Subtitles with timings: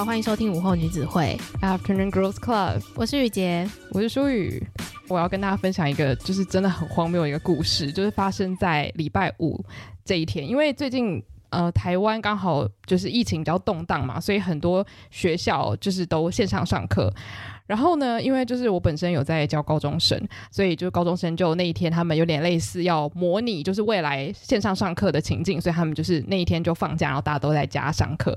[0.00, 4.66] 好，欢迎收听午后女子会 Afternoon Girls Club，我是雨洁，我是舒雨。
[5.08, 9.62] 我要跟大家分享一个就是真的很荒谬的一个故事，就是发生在礼拜五
[10.02, 17.12] 这一天，因为最近呃台湾刚好就是疫情比较动荡嘛，所以很多学校就是都线上上课。
[17.70, 28.36] 然后呢，因为就是我本身有在教高中生，所以就高中生就那一天他们有点类似要模拟就是未来线上上课的情境，所以他们就是那一天就放假，然后大家都在家上课。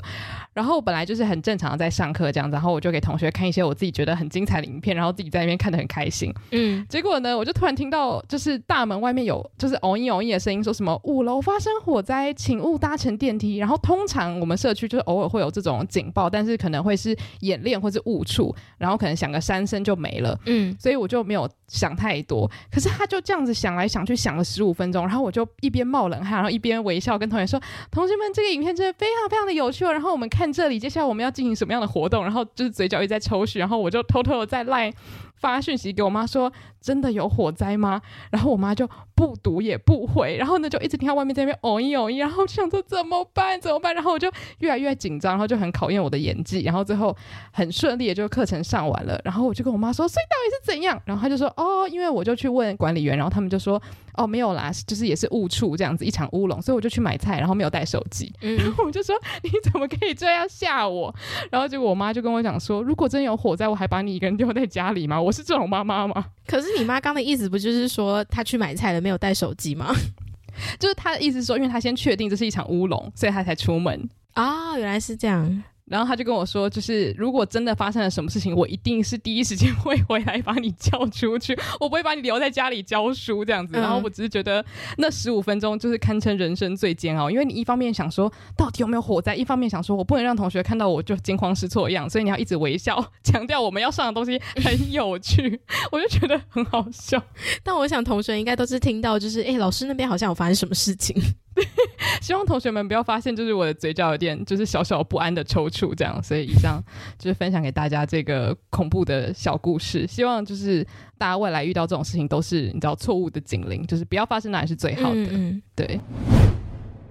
[0.54, 6.32] 然后本来就是很正常的在上课这样子，然后我就给同学看一些我自己觉得很精彩的影片，然后自己在那边看得很开心。
[6.52, 13.58] 嗯，结果呢，我就突然听到就是大门外面有就是嗡一嗡一的声音，说什么五楼发生火灾，请勿搭乘电梯。
[13.58, 19.18] 然后通常我们社区就是偶尔会有这种警报，但是可能会是演练或是误触，然后可能。
[19.24, 22.46] 讲个三声就没了，嗯，所以我就没有想太多。
[22.70, 27.58] 可是他就这样子想来想去，想了十五分钟，然后我就一边冒冷汗，然后一边微笑，跟同学说
[27.90, 32.22] ：“同学们，这个影片真的非常非常的有趣哦。”然后我们看这里，接下来我们要进行什么样的活动？
[32.22, 34.92] 然后就是嘴角一直在抽搐，然后我就偷偷的在赖。
[35.36, 36.52] 发讯息给我妈说
[36.84, 43.96] ：“真的有火灾吗？”然后我妈就不读也不回，然后呢就一直听到外面在那边哦一哦一，然后就想说怎么办怎么办？
[43.96, 47.16] 然后我就越来越紧张，然后就很考验我的演技，然后最后
[47.52, 49.20] 很顺利的就课程上完了。
[49.24, 53.82] 然后我就跟我妈说：“所以到底是怎样？”然后她就说：“哦，因为我就去问管理员，然后他们就说
[54.18, 58.32] ：‘哦，没有啦，就是也是误触这样子一场乌龙。’所以我就去买菜，然后没有带手机。
[58.42, 61.14] 嗯，然后我就说：‘你怎么可以这样吓我？’
[61.50, 66.26] 然后结果我妈就跟我讲说：‘如果真有火灾，我还把你一个人丢在家里吗？’我是这种妈妈吗？
[66.46, 69.94] 可是你妈刚的意思不就是说她去买菜了，没有带手机吗？
[70.80, 74.10] 就是她的意思说，因为她先确定这是一场乌龙，所以她才出门。
[74.34, 75.64] 啊、哦，原来是这样。
[75.86, 83.76] 然后他就跟我说，就是如果真的发生了什么事情，我一定是第一时间会回来把你叫出去，我不会把你留在家里教书这样子。
[83.76, 84.64] 然后我只是觉得
[84.98, 95.60] 那十五分钟就是堪称人生最煎熬，因为你一方面想说到底有没有火灾，一方面想说我不能让同学看到我就惊慌失措一样，所以你要一直微笑，强调我们要上的东西很有趣，
[95.92, 97.22] 我就觉得很好笑。
[97.62, 101.16] 但我想同学应该都是听到，就是哎，老师那边好像有发生什么事情。
[102.22, 106.22] 希望同学们不要发现，就是我的嘴角有点就是小小不安的抽搐，这样。
[106.24, 106.84] 所以以上
[107.18, 110.08] 就是分享给大家这个恐怖的小故事。
[110.08, 110.84] 希望就是
[111.18, 115.16] 大家未来遇到这种事情，都是你知道错误的警铃，就是不要发生，那也是最好的。
[115.16, 116.00] 嗯嗯对。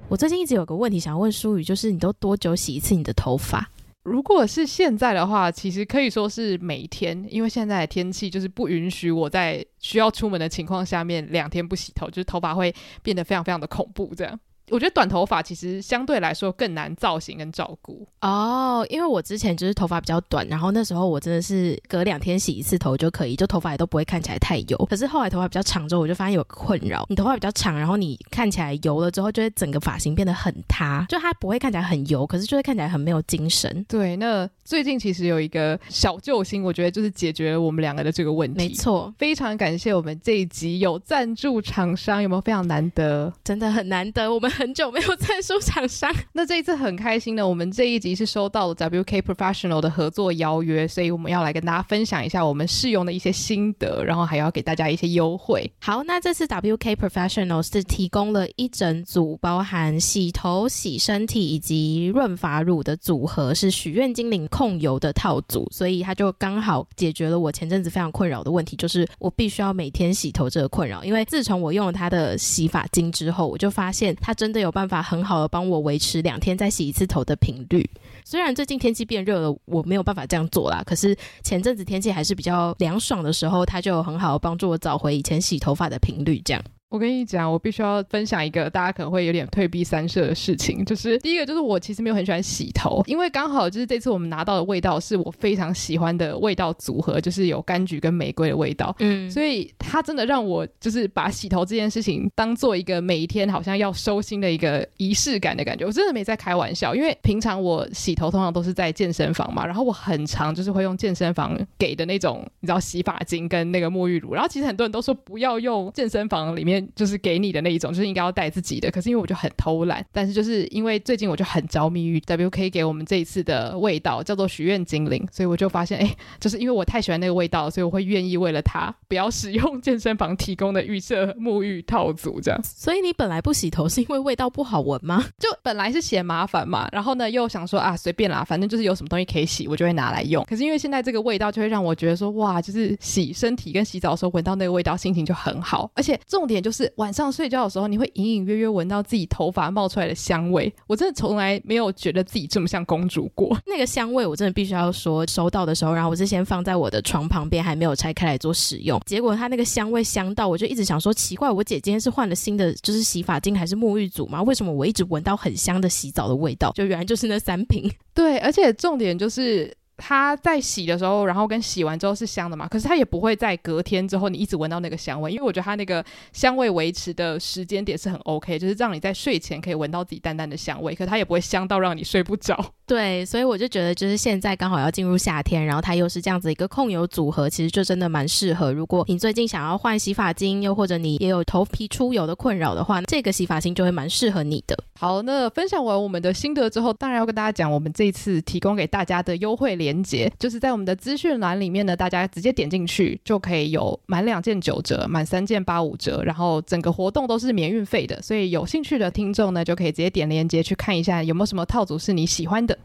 [0.09, 3.71] 我最近一直有个问题想要问舒宇，就是你都多久洗一次你的头发？
[4.05, 14.39] 如果是现在的话，其实可以说是每天，因为现在的天气就是不允许我在需要出门的情况下面两天不洗头，就是头发会变得非常非常的恐怖这样。
[14.73, 24.77] 我觉得短头发其实相对来说更难造型跟照顾哦，因为我之前就是头发比较短，然后那时候我真的是隔两天洗一次头就可以，就头发也都不会看起来太油。
[24.89, 33.85] 可是后来头发比较长之后，我就发现有个困扰，你头发比较长，然后你看起来油了之后，就会整个发型变得很塌，就它不会看起来很油，可是就会看起来很没有精神。
[33.87, 38.57] 对，那最近其实有一个小救星，我觉得就是解决了我们两个的这个问题。
[38.57, 43.31] 没错，非常感谢我们这一集有赞助厂商，有没有非常难得？
[43.45, 44.51] 真的很难得，我们。
[44.63, 55.69] 很久没有在书场上， 那这一次很开心的，我们这一集是收到了 WK Professional 的合作邀约，所以我们要来跟大家分享一下我们试用的一些心得，然后还要给大家一些优惠。
[55.81, 71.03] 好，那这次 WK Professional 是提供了一整组包含洗头、洗身体以及润发乳的组合，是许愿精灵控油的套组，所以它就刚好解决了我前阵子非常困扰的问题，就是我必须要每天洗头这个困扰。
[71.03, 74.52] 因为自从我用了它的洗发精之后，我就发现它真。
[74.53, 77.89] 真的有办法很好的帮我维持两天再洗一次头的频率。
[78.23, 80.83] 虽然最近天气变热了，我没有办法这样做啦。
[80.85, 86.63] 可是前阵子天气还是比较凉爽的时候，它就很好的帮助我找回以前洗头发的频率，这样。
[86.93, 116.82] 我跟你讲，我必须要分享一个大家可能会有点退避三舍的事情，就是第一个就是我其实没有很喜欢洗头，因为刚好就是这次我们拿到的味道是我非常喜欢的味道组合，就是有柑橘跟玫瑰的味道，嗯，所以它真的让我就是把洗头这件事情当做一个每一天好像要收心的一个仪式感的感觉，我真的没在开玩笑，因为平常我洗头通常都是在健身房嘛，然后我很常就是会用健身房给的那种你知道洗发精跟那个沐浴乳，然后其实很多人都说不要用健身房里面。
[116.95, 118.91] 就是给你的那一种，就是应该要带自己的。
[118.91, 132.61] 可是因为我就很偷懒，但是就是因为最近我就很着迷于 WK 给我们这一次的味道，叫做许愿精灵，所以我就发现，哎，就是因为我太喜欢那个味道，所以我会愿意为了它不要使用健身房提供的预设沐浴套组这样。
[132.65, 135.25] 所以你本来不洗头是因为味道不好闻吗？
[135.39, 140.45] 就本来是嫌麻烦嘛，然后呢又想说啊随便啦，反正就是有什么东西可以洗，我就会拿来用。
[140.45, 145.91] 可是因为现在这个味道就会让我觉得说哇，就是洗身体跟洗澡的时候闻到那个味道，心情就很好。
[145.95, 150.73] 而且重点就是晚上睡觉的时候，你会隐隐约约闻到自己头发冒出来的香味。
[150.87, 153.57] 我真的从来没有觉得自己这么像公主过。
[153.67, 159.01] 那个香味我真的必须要说，收到的时候，然后我是先放在我的床旁边，还没有拆开来做使用。
[159.05, 164.43] 结果它那个香味香到，我就一直想说奇怪，我姐今天是换了新的就是洗发精还是沐浴组吗？
[164.43, 166.73] 为什么我一直闻到很香的洗澡的味道？
[166.75, 167.91] 就原来就是那三瓶。
[168.15, 169.73] 对，而且重点就是。
[170.05, 172.67] 它在洗的时候，然后跟洗完之后是香的嘛？
[172.67, 182.59] 可是它也不会在隔天之后你一直闻到那个香味，因为我觉得它那个香味维持的时间点是很 OK，就是让你在睡前可以闻到自己淡淡的香味，可它也不会香到让你睡不着。
[182.85, 188.73] 对，所以我就觉得，就是现在刚好要进入夏天，然后它又是这样子一个控油组合，其实就真的蛮适合。
[188.73, 194.77] 如果你最近想要换洗发精，又或者你也有头皮出油的困扰的话，这个洗发精就会蛮适合你的。
[194.99, 212.77] 好，那分享完我们的心得之后，当然要跟大家讲，我们这次提供给大家的优惠链连接，就是在我们的资讯栏里面呢，大家直接点进去就可以有满两件九折，满三件八五折，然后整个活动都是免运费的，所以有兴趣的听众呢，就可以直接点连接去看一下有没有什么套组是你喜欢的。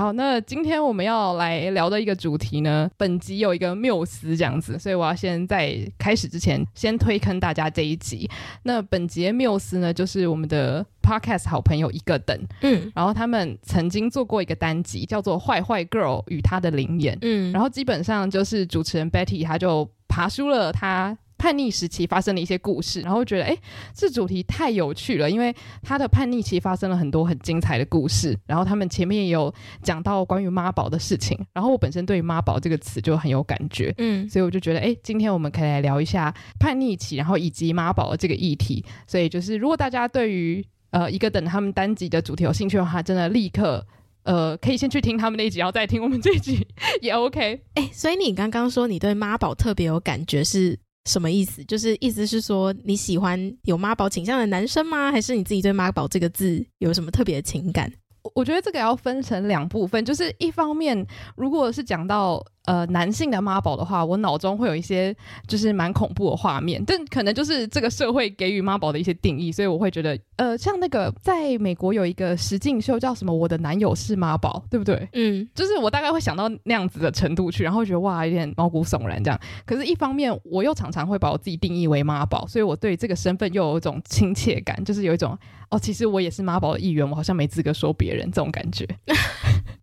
[0.00, 8.26] 好，那今天我们要来聊的一个主题呢，本集有一个缪斯这样子，所以我要先在开始之前先推坑大家这一集。
[8.62, 21.14] 那本集的缪斯呢，就是我们的 podcast 好朋友一个等，嗯，然后他们曾经做过一个单集，叫做《坏坏 girl 与她的灵眼》，嗯，然后基本上就是主持人 Betty 她就爬出了她。
[21.40, 23.56] 叛逆时期发生的一些故事，然后觉得哎，
[23.94, 28.38] 这主题太有趣了，因为他的叛逆期发生了很多很精彩的故事。
[28.46, 29.50] 然后他们前面也有
[29.82, 38.84] 讲到关于妈宝的事情，然后我本身对于妈宝这个词就很有感觉，嗯，所以我就觉得哎，今天我们可以来聊一下叛逆期，然后以及妈宝的这个议题。
[39.06, 43.86] 所以就是如果大家对于呃一个等他们单集的主题有兴趣的话，真的立刻
[44.24, 46.66] 呃可以先去听他们那一集，然后再听我们这一集
[47.00, 47.62] 也 OK。
[47.76, 50.78] 哎，所以你刚刚说你对妈宝特别有感觉是？
[51.04, 51.64] 什么意思？
[51.64, 55.10] 就是意思是说你喜欢有妈宝倾向的男生吗？
[55.10, 57.92] 还是你自己对妈宝这个字有什么特别的情感？
[58.34, 61.06] 我觉得这个要分成两部分，就是一方面，
[61.36, 62.44] 如果是讲到。
[62.66, 65.14] 呃，男性的妈宝的话，我脑中会有一些
[65.48, 75.08] 就是蛮恐怖的画面，但可能就是这个社会给予妈宝的一些定义，所以我会觉得，呃，像那个在美国有一个实境秀叫什么《我的男友是妈宝》，对不对？
[75.14, 79.40] 嗯，就是我大概会想到那样子的程度去，然后觉得哇，有点毛骨悚然这样。
[79.64, 85.36] 可是，一方面我又常常会把我自己定义为妈宝，所以我对这个身份又有一种亲切感，就是有一种
[85.70, 88.86] 哦，其实我也是妈宝的一员，我好像没资格说别人这种感觉。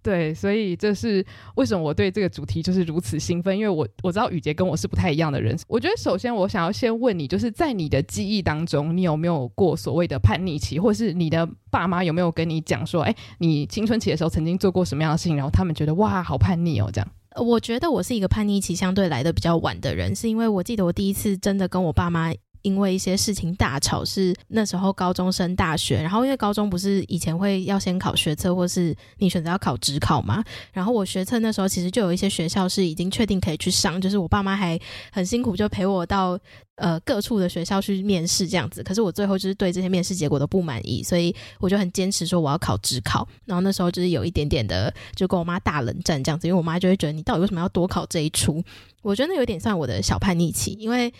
[0.03, 1.25] 对，所以这是
[1.56, 5.58] 为什么我对这个主题就是如此兴奋，因为我我知道雨杰跟我是不太一样的人。
[5.69, 17.08] 我觉得首先我想要先问你，就是在你的记忆当中，你有没有过所谓的叛逆期，或是你的爸妈有没有跟你讲说，哎，你青春期的时候曾经做过什么样的事情，然后他们觉得哇，好叛逆哦，这样。
[17.40, 22.34] 我觉得我是一个叛逆期相对来的比较晚的人，是因为我记得我第一次真的跟我爸妈。
[22.68, 30.44] 因为一些事情大吵，是那时候高中升大学，然后因为高中不是以前会要先考学测，或是你选择要考职考嘛，
[30.74, 34.78] 然后我学测那时候其实就有一些学校是已经确定可以去上，就是我爸妈还
[35.14, 36.38] 很辛苦就陪我到
[36.75, 48.62] 呃各处的学校去面试这样子，可是我最后就是对这些面试结果都不满意，所以我就很坚持说我要考职考，然后那时候就是有一点点的就跟我妈大冷战这样子，因为我妈就会觉得你到底为什么要多考这一出？
[49.04, 51.14] 我觉得那有点算我的小叛逆期，因为。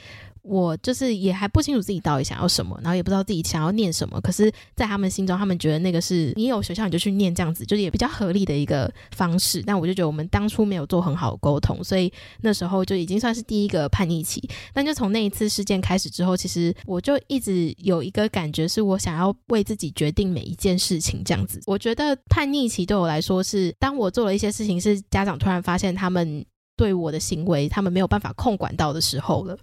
[0.48, 4.20] 我就是也还不清楚自己到底想要什么，然后也不知道自己想要念什么。
[4.22, 9.62] 可是，在他们心中，他们觉得那个是你有学校你就去念这样子，就是也比较合理的一个方式。
[9.66, 12.12] 但我就觉得我们当初没有做很好的沟通，所以
[12.42, 14.42] 那时候就已经算是第一个叛逆期。
[14.74, 21.62] 但就从那一次事件开始之后，其实我就一直有一个感觉，是我想要为自己决定每一件事情这样子。
[21.66, 26.46] 我觉得叛逆期对我来说是，当我做了一些事情，是家长突然发现他们
[26.77, 29.58] 对我的行为，他们没有办法控管到的时候了。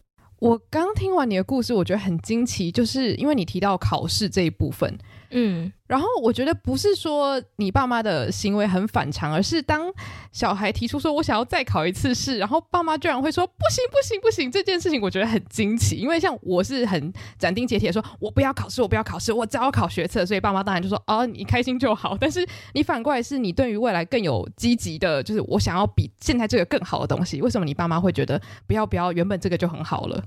[0.44, 4.98] 我刚听完你的故事，我觉得很惊奇，就是因为你提到考试这一部分，
[5.34, 5.72] 嗯。
[5.86, 9.92] 然后我觉得不是说你爸妈的行为很反常，而是当
[10.32, 15.96] 小孩提出说“我想要再考一次试”，然后爸妈居然会说“不行不行不行”，这件事情我觉得很惊奇。
[15.96, 22.16] 因为像我是很斩钉截铁说“我不要考试，我不要考试，我只要考学测”，所以爸妈当然就说“哦，你开心就好”。
[22.18, 27.42] 但是你反过来是你对于未来更有积极的，就是我想要比现在这个更好的东西。
[27.42, 30.24] 为什么你爸妈会觉得不要不要，原本这个就很好了？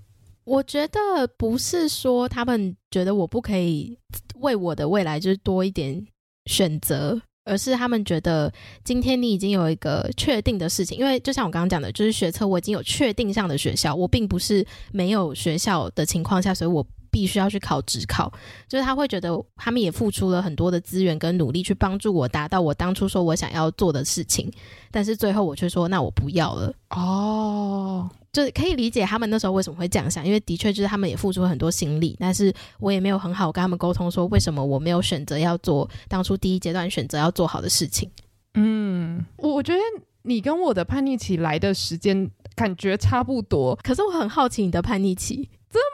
[0.48, 4.00] 我觉得不是说他们觉得我不可以
[4.40, 6.08] 为我的未来就是多一点
[6.46, 8.50] 选择，而是他们觉得
[8.86, 18.32] 今天你已经有一个确定的事情，因为就像我刚刚讲的，就是学车我已经有确定上的学校，我并不是没有学校的情况下，所以我必须要去考职考。
[18.68, 24.52] 就是他会觉得他们也付出了很多的资源跟努力去帮助我达到我当初说我想要做的事情，
[24.92, 26.74] 但是最后我却说那我不要了。
[26.90, 28.10] 哦。
[28.34, 38.08] 就可以理解他们那时候为什么会这样想，因为的确就是他们也付出了很多心力，但是我也没有很好跟他们沟通说为什么我没有选择要做当初第一阶段选择要做好的事情。
[38.54, 39.80] 嗯，我我觉得
[40.22, 45.88] 你跟我的叛逆期来的时间感觉差不多，可是我很好奇你的叛逆期，真的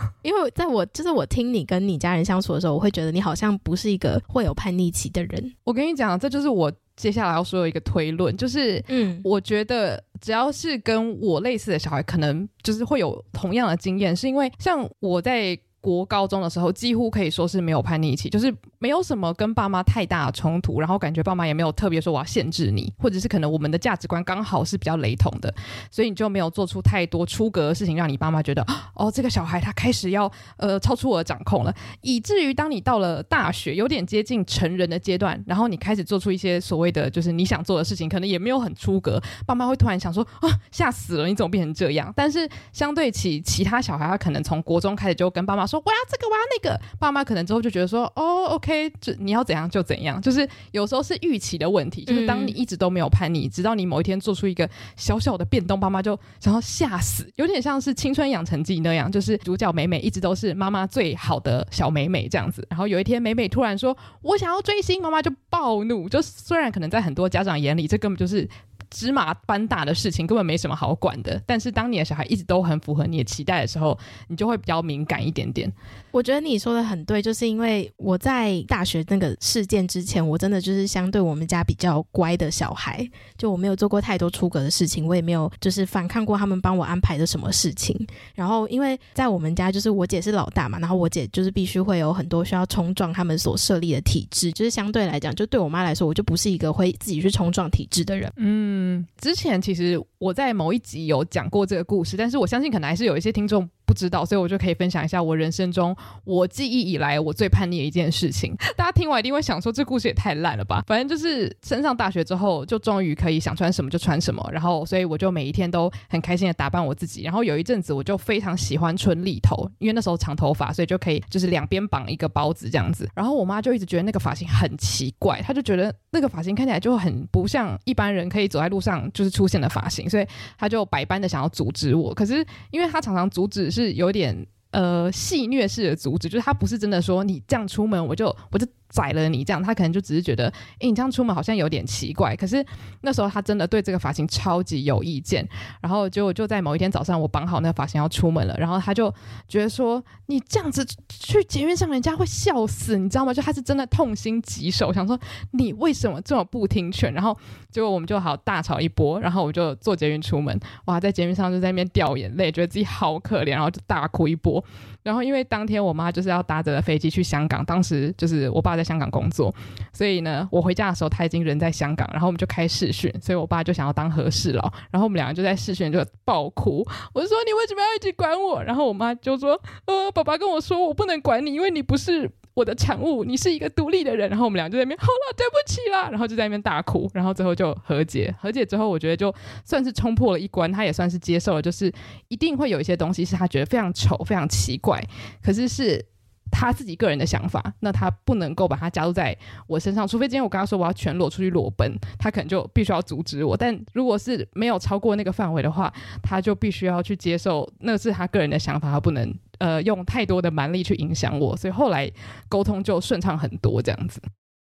[0.00, 0.12] 吗？
[0.22, 5.54] 因为在我就是我听你跟你家人相处的时候，我会觉得你好像不是一个会有叛逆期的人。
[5.64, 6.72] 我跟你讲，这就是我。
[6.98, 15.56] 接下来要说的一个推论，就是，嗯，我觉得只要是跟我类似的小孩，可能就是会有同样的经验，是因为像我在。
[15.80, 25.54] 国高中的时候，几乎可以说是没有叛逆期，就是没有什么跟爸妈太大的冲突，然后感觉爸妈也没有特别说我要限制你，或者是可能我们的价值观刚好是比较雷同的，
[25.90, 42.12] 所以你就没有做出太多出格的事情，让你爸妈觉得哦，这个小孩他开始要呃超出我的掌控了，以至于当你到了大学，有点接近成人的阶段，然后你开始做出一些所谓的就是你想做的事情，可能也没有很出格，爸妈会突然想说啊，吓死了，你怎么变成这样？
[42.16, 45.82] 但是相对起其他小孩，他可能从国中开始就跟爸妈说。
[45.84, 46.80] 我要这个，我要那个。
[46.98, 50.20] 爸妈可能之后就觉得说，哦，OK，就你要怎样就怎样。
[50.20, 62.66] 就是有时候是预期的问题，就是当你一直都没有叛逆，直到你某一天做出一个小小的变动，爸妈就想要吓死，有点像是《青春养成记》那样，就是主角美美一直都是妈妈最好的小美美这样子。
[62.70, 66.08] 然后有一天美美突然说，我想要追星，妈妈就暴怒。
[66.08, 68.48] 就虽然可能在很多家长眼里，这根本就是。
[68.90, 75.70] 芝麻般大的事情根本没什么好管的，但是当你的小孩一直都很符合你的期待的时候，你就会比较敏感一点点。
[76.10, 87.94] 我觉得你说的很对，就是因为我在大学那个事件之前，我真的就是相对我们家比较乖的小孩，就我没有做过太多出格的事情，我也没有就是反抗过他们帮我安排的什么事情。
[88.34, 98.32] 然后因为在我们家，就是我姐是老大嘛，然后我姐就是必须会有很多需要冲撞他们所设立的体制，就是相对来讲，就对我妈来说，我就不是一个会自己去冲撞体制的人。
[98.36, 98.77] 嗯。
[98.80, 108.54] 嗯，之前其实我在某一集有讲过这个故事，但是我相信可能还是有一些听众不知道，所以我就可以分享一下我人生中我记忆以来我最叛逆的一件事情。
[108.76, 110.84] 大家听完一定会想说，这故事也太烂了吧？
[110.86, 117.22] 反正就是升上大学之后，就终于可以想穿什么就穿什么，然后所以我就每一天都很开心的打扮我自己。
[117.22, 123.08] 然后有一阵子我就非常喜欢春丽头，因为那时候长头发，所以就可以就是两边绑一个包子这样子。
[123.14, 130.26] 然后我妈就一直觉得那个发型很奇怪，她就觉得那个发型看起来就很不像一般人可以走在路上就是出现的发型，所以
[130.58, 132.12] 她就百般的想要阻止我。
[132.12, 133.70] 可是因为她常常阻止。
[133.82, 138.66] 是有点呃戏虐式的阻止，就是他不是真的说你这样出门我就我就。
[138.88, 142.34] 宰了你这样，他可能就只是觉得，哎，你这样出门好像有点奇怪。
[142.34, 142.64] 可是
[143.02, 145.46] 那时候他真的对这个发型超级有意见。
[145.80, 149.12] 然后结果就在某一天早上，我绑好那个发型要出门了，然后他就
[149.46, 153.32] 觉得说，你这样子去捷运上，人家会笑死，你知道吗？
[153.32, 155.18] 就他是真的痛心疾首，想说
[155.52, 157.12] 你为什么这么不听劝？
[157.12, 157.36] 然后
[157.70, 164.64] 结果我们就好大吵一波，然后我就坐捷运出门，哇，在捷运上就在那边掉眼泪，觉得自己好可怜，然后就大哭一波。
[165.08, 169.50] 然后因为当天我妈就是要搭着飞机去香港，当时就是我爸在香港工作，
[169.90, 178.62] 所以呢，我回家的时候他已经人在香港，然后我们就开视讯，所以我爸就想要当和事佬，然后我们两个就在视讯就爆哭，我说你为什么要一直管我？
[178.62, 182.30] 然后我妈就说，呃，爸爸跟我说我不能管你，因为你不是。
[182.58, 188.34] 我的产物，你是一个独立的人，然后我们俩就在那边，好了，对不起啦，然后就在那边大哭，然后最后就和解。
[188.40, 189.32] 和解之后，我觉得就
[189.64, 191.92] 算是冲破了一关，他也算是接受了，就是
[192.26, 195.00] 一定会有一些东西是他觉得非常丑、非常奇怪，
[195.40, 196.04] 可是是
[196.50, 199.36] 他自己个人的想法，那他不能够把它加入在
[199.68, 203.56] 我身上，除非今天我跟他说我要全裸出去裸奔，他可能就必须要阻止我。
[203.56, 209.32] 但如果是没有超过那个范围的话，他就必须要去接受，那是他个人的想法，他不能。
[209.58, 212.10] 呃，用太多的蛮力去影响我，所以后来
[212.48, 214.20] 沟通就顺畅很多，这样子。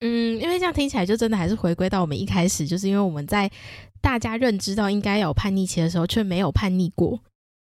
[0.01, 3.51] 嗯，因为这样听起来就真的还是回归到我们一开始，就是因为我们在
[4.03, 7.19] 大家认知到应该有叛逆期的时候，却没有叛逆过，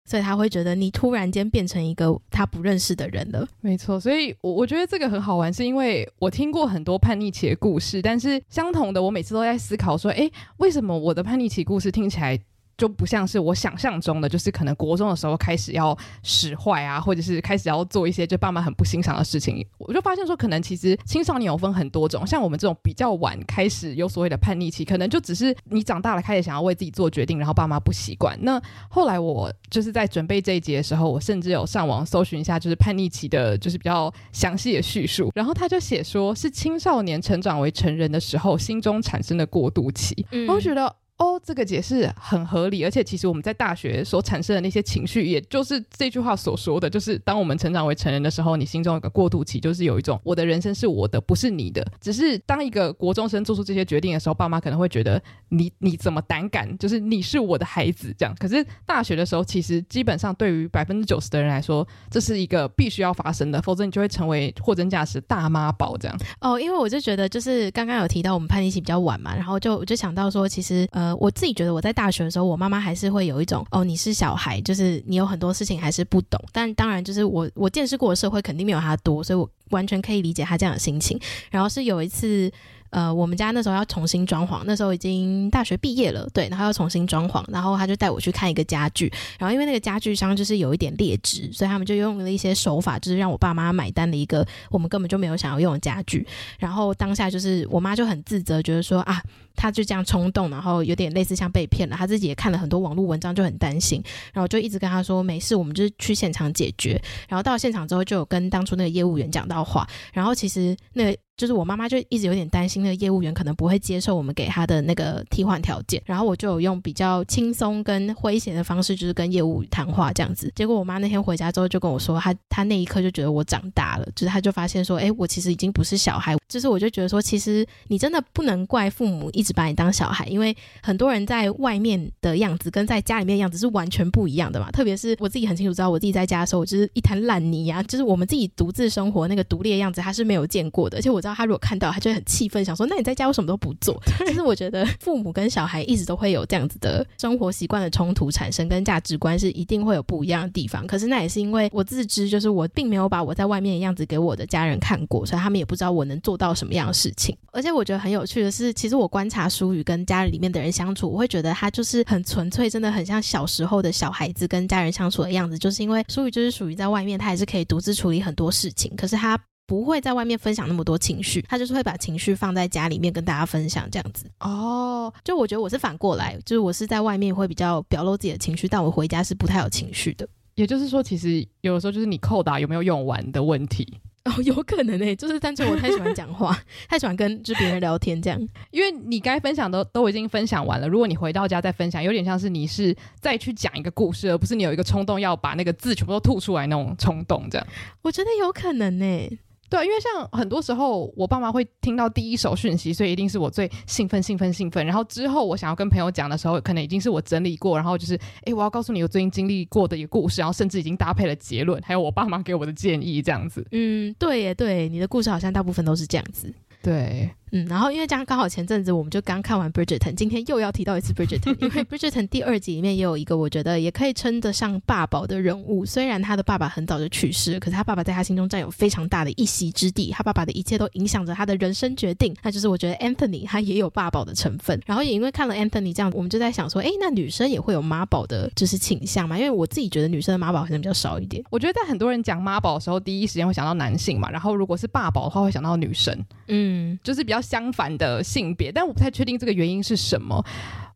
[0.08, 3.48] 所以他会觉得你突然间变成一个他不认识的人了。
[3.60, 12.38] 没错，所以我我觉得这个很好玩，是因为我听过很多叛逆期的故事，但是相同的，我每次都在思考说，哎，为什么我的叛逆期故事听起来
[12.78, 19.66] 就不像是我想象中的，就是可能国中的时候开始要使坏啊，或者是开始要做一些就爸妈很不欣赏的事情。
[19.78, 28.38] 我就发现说，可能其实青少年有分很多种，像我们这种比较晚开始有所谓的叛逆期，可能就只是你长大了开始想要为自己做决定，然后爸妈不习惯。
[28.42, 35.32] 那后来我就是在准备这一节的时候，我甚至有上网搜寻一下，就是叛逆期的，就是比较详细的叙述。
[35.34, 40.24] 然后他就写说是青少年成长为成人的时候，心中产生的过渡期。
[40.30, 40.94] 嗯，我觉得。
[41.18, 51.84] 哦，这个解释很合理，而且其实我们在大学所产生的那些情绪，也就是这句话所说的，就是当我们成长为成人的时候，你心中有个过渡期，就是有一种我的人生是我的，不是你的。
[52.00, 58.32] 只是当一个国中生做出这些决定的时候，爸妈可能会觉得你你怎么胆敢，就是你是我的孩子这样。
[58.38, 66.16] 可是大学的时候，其实基本上对于百分之九十的人来说，这是一个必须要发生的，否则你就会成为货真价实大妈宝这样。
[66.40, 71.07] 哦，因为我就觉得，就是刚刚有提到我们叛逆期比较晚嘛，然后就我就想到说，其实呃。
[71.16, 76.40] 我自己觉得我在大学的时候，我妈妈还是会有一种哦，你是小孩，就是你有很多事情还是不懂。
[76.52, 81.18] 但当然，就是我我见识过的社会肯定没有她多，所以我完全可以理解她这样的心情。
[81.50, 82.50] 然后是有一次。
[82.90, 96.26] 呃，我们家那时候要重新装潢，那时候已经大学毕业了，对，然后要重新装潢，然后他就带我去看一个家具，然后因为那个家具商就是有一点劣质，所以他们就用了一些手法，就是让我爸妈买单的一个我们根本就没有想要用的家具，
[96.58, 99.22] 然后当下就是我妈就很自责，觉得说啊，
[99.54, 104.02] 他就这样冲动，然后有点类似像被骗了，他自己也看了很多网络文章，就很担心，
[104.32, 111.16] 然后就一直跟他说没事，我们就是去现场解决，然后到现场之后就有跟当初那个业务员讲到话，然后其实那个。
[111.38, 120.52] 就是我妈妈就一直有点担心那个业务员可能不会接受我们给他的那个替换条件，然后我就有用比较轻松跟诙谐的方式，就是跟业务谈话这样子。
[120.54, 126.36] 结果我妈那天回家之后就跟我说，她她那一刻就觉得我长大了，就是她就发现说，哎，我其实已经不是小孩。
[126.48, 134.70] 就是我就觉得说，其实你真的不能怪父母一直把你当小孩，因为很多人在外面的样子跟在家里面的样子是完全不一样的嘛。
[134.70, 141.34] 特别是我自己很清楚知道，我自己在家的时候，我就是一滩烂泥啊，就是我们自己独自生活那个独立的样子，他是没有见过的，而且我知道。
[141.34, 150.86] 他如果看到，他就会很气愤，想说：“那你在家为什么都不做？”其实我觉得父母跟小孩一直都会有这样子的生活习惯的冲突产生，跟价值观是一定会有不一样的地方。
[150.86, 157.36] 可是那也是因为我自知，就是我并没有把我在外面的样子给我的家人看过，所以他们也不知道我能做到什么样的事情。
[157.52, 165.58] 而且我觉得很有趣的是，其实我观察舒宇跟家里面的人相处，我会觉得他就是很纯粹，真的很像小时候的小孩子跟家人相处的样子。
[165.58, 169.38] 就是因为舒宇就是属于在外面，他也是可以独自处理很多事情，可是他。
[169.68, 174.24] 不会在外面分享那么多情绪，他就是会把情绪放在家里面跟大家分享这样子。
[174.40, 180.26] 哦，就我觉得我是反过来，就是我是在外面会比较表露自己的情绪，但我回家是不太有情绪的。
[180.54, 184.00] 也就是说，其实有的时候就是你扣打有没有用完的问题。
[184.24, 188.40] 哦，有可能诶、欸，就是单纯我太喜欢讲话， 太喜欢跟就别人聊天这样。
[188.70, 197.66] 因为你该分享的都，都已经分享完了，如果你回到家再分享，有点像是你是再去讲一个故事，而不是你有一个冲动要把那个字全部都吐出来那种冲动这样。
[198.00, 199.38] 我觉得有可能呢、欸。
[199.70, 204.84] 对，因为像很多时候，我爸妈会听到第一手讯息，所以一定是我最兴奋、兴奋、兴奋。
[204.86, 213.66] 然后之后我想要跟朋友讲的时候，可能已经是我整理过，然后就是，哎，我要告诉你我最近经历过的一个故事，然后甚至已经搭配了结论，还有我爸妈给我的建议，这样子。
[213.72, 216.52] 嗯，对耶，对，你的故事好像大部分都是这样子。
[216.82, 217.30] 对。
[217.52, 239.36] 嗯，然后因为这样刚好前阵子我们就刚看完 Bridgerton，今天又要提到一次 Bridgerton， 因为 Bridgerton 第二集里面也有一个我觉得也可以称得上爸宝的人物，虽然他的爸爸很早就去世了，可是他爸爸在他心中占有非常大的一席之地，他爸爸的一切都影响着他的人生决定，那就是我觉得 Anthony 他也有爸宝的成分，然后也因为看了 Anthony 这样，我们就在想说，哎，那女生也会有妈宝的就是倾向嘛？
[239.38, 248.22] 因为我自己觉得女生的妈宝可能比较少一点，我觉得在很多人讲妈宝的时候，第一时间会想到男性嘛，然后如果是爸宝的话，会想到女生，嗯，就是比较相反的。
[248.22, 250.44] 性别，但我不太确定这个原因是什么。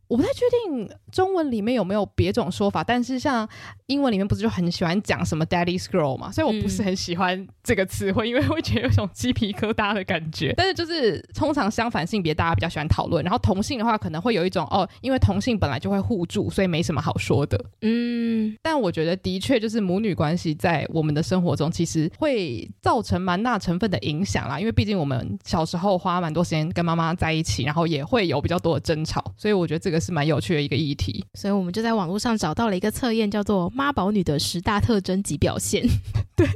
[0.07, 3.47] 我不太确定中文里面有没有别种说法，但是像
[3.87, 10.53] 英文里面不是就很喜欢讲什么 “daddy's girl” 嘛，所以我不是很喜欢这个词汇，因为会觉得有种鸡皮疙瘩的感觉。
[10.57, 17.59] 但是就是通常相反性别大家比较喜欢讨论，然后同性的话可能会有一种哦，因为同性本来就会互助，所以没什么好说的。
[17.81, 29.92] 嗯，但我觉得的确就是母女关系在我们的生活中其实会造成蛮大成分的影响啦，因为毕竟我们小时候花蛮多时间跟妈妈在一起，然后也会有比较多的争吵，所以我觉得这个。
[29.99, 35.83] 是蛮有趣的一个议题，所以我们就在网络上找到了一个测验，叫做“妈宝女的十大特征及表现”。
[36.35, 36.47] 对，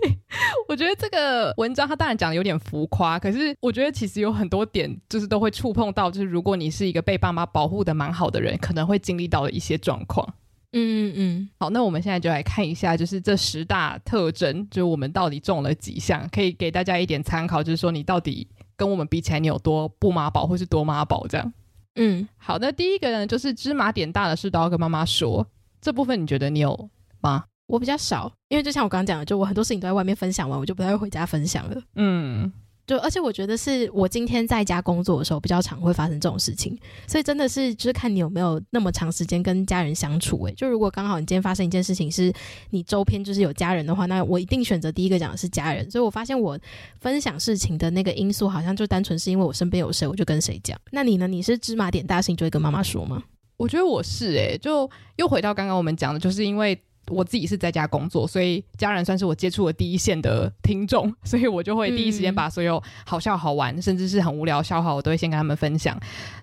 [0.67, 10.27] 我觉得这个文章它当然讲的有点浮夸，可是我觉得其实有很多点就是都会触碰到，就是如果你是一个被爸妈保护的蛮好的人，可能会经历到的一些状况。
[10.73, 21.53] 嗯嗯，好，那我们现在就来看一下，就是这十大特征，就是我们到底中了几项，可以给大家一点参考，就是说你到底跟我们比起来，你有多不妈宝，或是多妈宝这样。
[21.97, 25.45] 嗯，好，那第一个呢，就是芝麻点大的事都要跟妈妈说。
[25.81, 26.89] 这部分你觉得你有
[27.21, 27.43] 吗？
[27.67, 31.81] 我比较少，因为就像我刚刚讲的，就我很多事情都在外面分享完，我就不太会回家分享了。
[31.95, 32.51] 嗯。
[32.87, 40.41] 就而且我觉得是我今天在家工作的时候比较常会发生这种事情，所以真的是就是看你有没有那么长时间跟家人相处。
[40.45, 42.33] 诶，就如果刚好你今天发生一件事情是
[42.69, 45.91] 你周边就是有家人的话，那我一定选择第一个讲的是家人。
[45.91, 46.57] 所以我发现我
[47.01, 50.79] 分享事情的那个因素好像就单纯是因为我身边有谁我就跟谁讲。
[50.91, 51.27] 那你呢？
[51.27, 53.21] 你是芝麻点大事情就会跟妈妈说吗？
[53.57, 56.81] 我觉得我是诶，就又回到刚刚我们讲的，就是因为。
[57.09, 65.97] 我自己是在家工作，所以家人算是我接触的第一线的听众，所以我就会第一时间把所有好笑好玩，嗯、甚至是很无聊笑话，我都会先跟他们分享。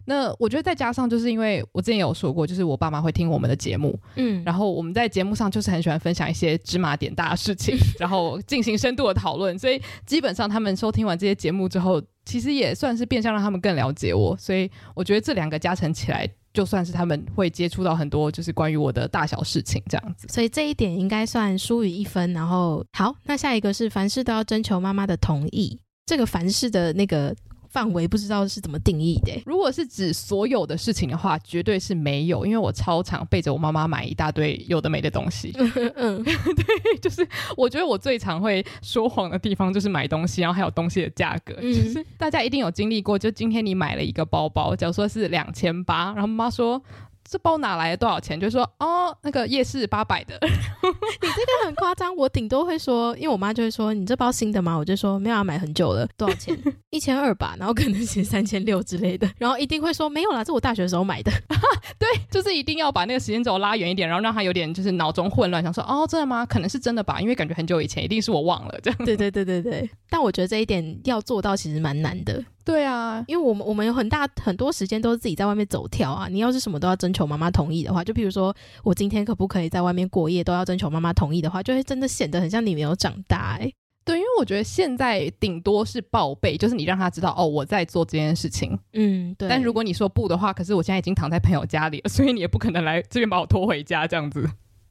[0.07, 16.29] 那我觉得再加上，就是因为我之前有说过，就是我爸妈会听我们的节目，嗯，然后我们在节目上就是很喜欢分享一些芝麻点大的事情，然后进行深度的讨论，所以基本上他们收听完这些节目之后，其实也算是变相让他们更了解我，所以我觉得这两个加成起来。
[16.55, 22.33] 就算是他们会接触到很多，就是关于我的大小事情这样子，所以这一点应该算疏于一分。
[22.33, 27.37] 然后好，那下一个是凡事都要征求妈妈的同意，这个凡事的那个。
[27.75, 29.33] 范围不知道是怎么定义的。
[29.45, 35.53] 如果是指所有的事情的话，绝对是没有，因为我超常背着我妈妈买一大堆有的没的东西。
[35.97, 41.53] 嗯， 对，就是我觉得我最常会说谎的地方就是买东西，然后还有东西的价格。
[41.61, 46.81] 嗯，就是大家一定有经历过，就今天你买了一个包包，假如说是两千八，然后妈妈说。
[47.29, 48.39] 这包哪来的多少钱？
[48.39, 50.39] 就是说哦，那个夜市八百的。
[50.43, 50.49] 你
[50.83, 54.77] 这个很夸张，我顶多会说，因为我妈就会说你这包新的吗？
[54.77, 56.57] 我就说没有，啊买很久了，多少钱？
[56.91, 61.33] 一千二吧，然后可能写三千六之类的，然后一定会说没有啦，这我大学的时候买的。
[61.99, 66.45] 对，就是一定要把那个时间轴拉远一点，然后让他有点就是脑中混乱，想说哦，真的吗？
[66.45, 69.05] 可能是真的吧，因为感觉很久以前，一定是我忘了这样。
[69.05, 72.45] 对对对对对，但我觉得这一点要做到其实蛮难的。
[72.65, 76.29] 对啊，因为我们我们有很大很多时间都是自己在外面走跳啊。
[76.29, 83.75] 你要是什么都要征求妈妈同意的话，就比如说我今天可不可以在外面过夜，都要征求妈妈同意的话，就会真的显得很像你没有长大哎、欸。
[84.07, 88.79] 对，因为我觉得现在顶多是报备，就是你让他知道哦，我在做这件事情。
[88.95, 89.49] 嗯，对。
[89.49, 94.49] 但如果你说不的话，可是我现在已经躺在朋友家里了，所以你也不可能来这边把我拖回家这样子。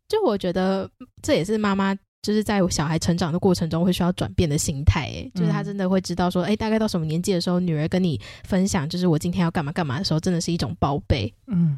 [0.08, 0.90] 就我觉得
[1.24, 1.96] 这也是妈妈。
[2.24, 11.78] 就是在我小孩成长的过程中会需要转变的心态，哎，就是他真的会知道说，哎、嗯，大概到什么年纪的时候，女儿跟你分享，就是我今天要干嘛干嘛的时候，真的是一种报备，嗯，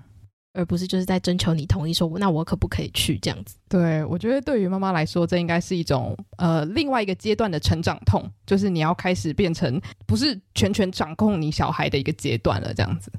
[0.54, 3.56] 而不是就是在征求你同意说，那我可不可以去这样子？
[3.68, 13.12] 对，我觉得对于妈妈来说，这应该是一种呃另外一个阶段的成长痛，就是你要开始变成不是全权掌控你小孩的一个阶段了，这样子。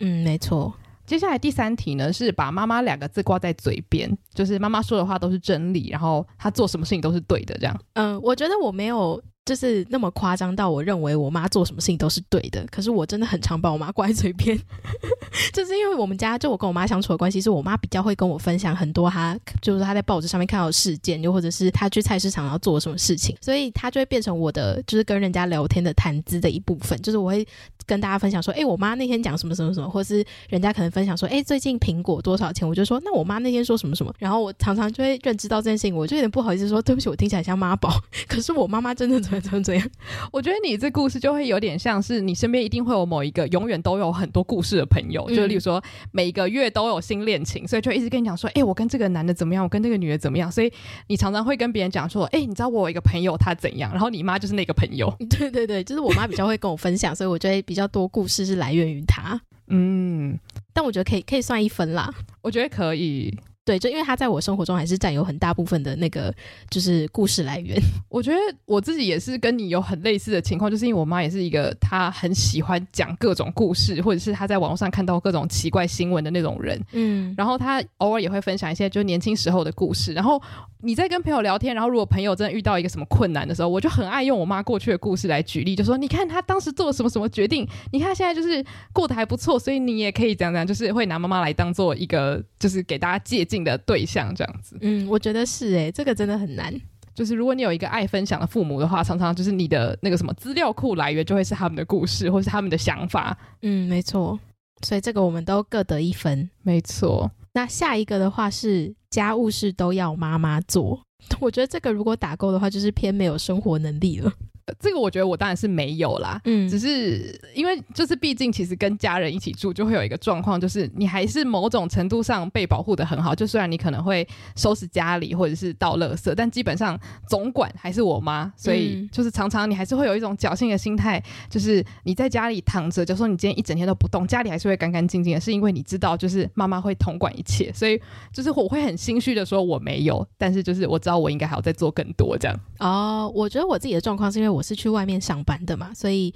[0.00, 0.74] 嗯，没错。
[1.06, 7.80] 接下来第三题呢，是把妈妈两个字挂在嘴边，就是妈妈说的话都是真理，然后她做什么事情都是对的，这样。
[7.94, 9.22] 嗯，我觉得我没有。
[9.44, 14.56] 就是那么夸张到我认为我妈做什么事情都是对的，可是我真的很常把我妈挂在嘴边，
[15.52, 27.44] 就是因为我们家就我跟我妈相处的关系，是我妈比较会跟我分享很多她就是她在报纸上面看到的事件，又或者是她去菜市场要做什么事情，所以她就会变成我的就是跟人家聊天的谈资的一部分，就是我会
[27.86, 37.90] 跟大家分享说，哎，我妈那天讲什么什么什么，或是人家可能分享说，哎，最近苹果多少钱，我就说那我妈那天说什么什么，然后我常常就会认知到这件事情，我就有点不好意思说对不起，我听起来像妈宝，
[38.28, 39.88] 可是我妈妈真的怎么怎么怎样。
[40.30, 50.72] 我觉得你这故事就会有点像是你身边一定会有某一个永远都有很多故事的朋友，嗯、就例如说每个月都有新恋情，所以就一直跟你讲说，哎、欸，我跟这个男的怎么样，我跟那个女的怎么样，所以
[51.08, 55.12] 你常常会跟别人讲说，哎、欸，你知道我有一个朋友他怎样，然后你妈就是那个朋友。
[55.30, 59.40] 对对对，就是我妈比较会跟我分享，所以我就会比较多故事是来源于他。
[59.68, 60.38] 嗯，
[60.72, 63.36] 但我觉得可以可以算一分啦，我觉得可以。
[63.64, 66.34] 对，就因为他在我生活中还是占有很大部分的那个，
[66.68, 67.80] 就是故事来源。
[68.10, 76.80] 我觉得我自己也是跟你有很类似的情况，就是因为我妈也是一个她很喜欢讲各种故事，或者是她在网络上看到各种奇怪新闻的那种人。
[76.92, 80.42] 嗯，然后她偶尔也会分享一些就年轻时候的故事，然后。
[80.84, 94.78] 你在跟朋友聊天，然后如果朋友真的遇到一个什么困难的时候，我就很爱用我妈过去的故事来举例，就说你看她当时做了什么什么决定，你看现在就是过得还不错，所以你也可以这样这样，就是会拿妈妈来当做一个就是给大家借镜的对象这样子。
[94.80, 96.74] 嗯，我觉得是诶，这个真的很难。
[97.14, 103.36] 就是如果你有一个爱分享的父母的话，常常就是你的那个什么资料库来源就会是他们的故事或是他们的想法。
[103.60, 104.40] 嗯，没错。
[104.86, 106.48] 所以这个我们都各得一分。
[106.62, 107.30] 没错。
[107.52, 110.98] 那下一个的话是家务事都要妈妈做，
[111.38, 114.32] 我觉得这个如果打勾的话，就是偏没有生活能力了。
[114.78, 123.34] 这个我觉得我当然是没有啦，嗯，只是因为就是毕竟其实跟家人一起住，就会有一个状况，就是你还是某种程度上被保护的很好。
[123.34, 126.98] 就虽然你可能会收拾家里或者是倒垃圾，但基本上
[127.28, 138.00] 总管还是我妈，所以就是常常你还是会有一种侥幸的心态，就是你在家里躺着，就说你今天一整天都不动，家里还是会干干净净的，是因为你知道就是妈妈会统管一切，所以
[138.32, 142.58] 就是我会很心虚的说我没有，但是就是我知道我应该还要再做更多这样。
[142.78, 146.32] 哦，我觉得我自己的状况是因为我是去外面上班的嘛，所以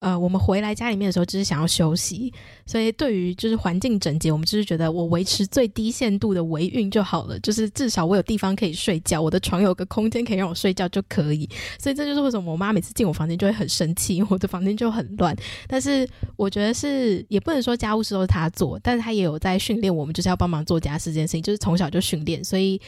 [0.00, 2.32] 呃，我们回来家里面的时候，只是想要休息，
[2.66, 11.50] 所以对于就是环境整洁，我们就是觉得我维持最低限度的维运就好了，就是至少我有地方可以睡觉，我的床有个空间可以让我睡觉就可以。
[11.80, 15.36] 所以这就是为什么我妈每次进我房间就会很生气，因 为我的房间就很乱。
[15.66, 22.80] 但是我觉得是也不能说家务事都是她做，但是她也有在训练我们，就是要帮忙做家事这件事情，就是从小就训练，所以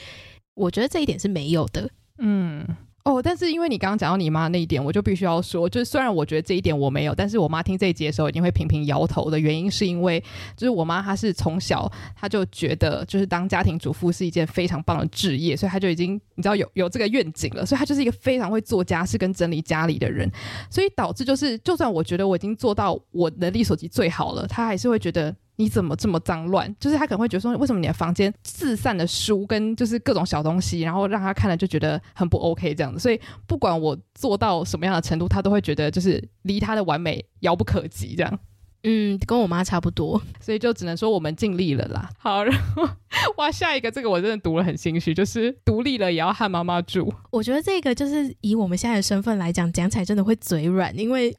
[0.54, 2.64] 我觉得这一点是没有的，嗯。
[3.02, 10.22] 哦，但是因为你刚刚讲到你妈那一点，我就必须要说，就是虽然我觉得这一点我没有，但是我妈听这一集的时候一定会频频摇头的原因，是因为
[10.54, 20.30] 就是我妈她是从小她就觉得就是当家庭主妇是一件非常棒的职业，所以她就已经你知道有有这个愿景了，所以她就是一个非常会做家事跟整理家里的人，
[20.68, 25.34] 所以导致就是就算我觉得我已经做到我能力所及最好了，她还是会觉得。
[25.60, 26.74] 你怎么这么脏乱？
[26.80, 32.98] 就是他可能会觉得说，为什么你的房间四散的书跟就是各种小东西，然后让他看了就觉得很不 OK 这样子。
[32.98, 38.38] 所以不管我做到什么样的程度，他都会觉得就是离他的完美遥不可及这样。
[38.84, 42.08] 嗯，跟我妈差不多，所以就只能说我们尽力了啦。
[42.18, 42.88] 好，然后
[43.36, 47.12] 哇，下一个这个我真的读了很心虚，就是独立了也要和妈妈住。
[47.30, 51.36] 我觉得这个就是以我们现在的身份来讲，讲起来真的会嘴软，因为。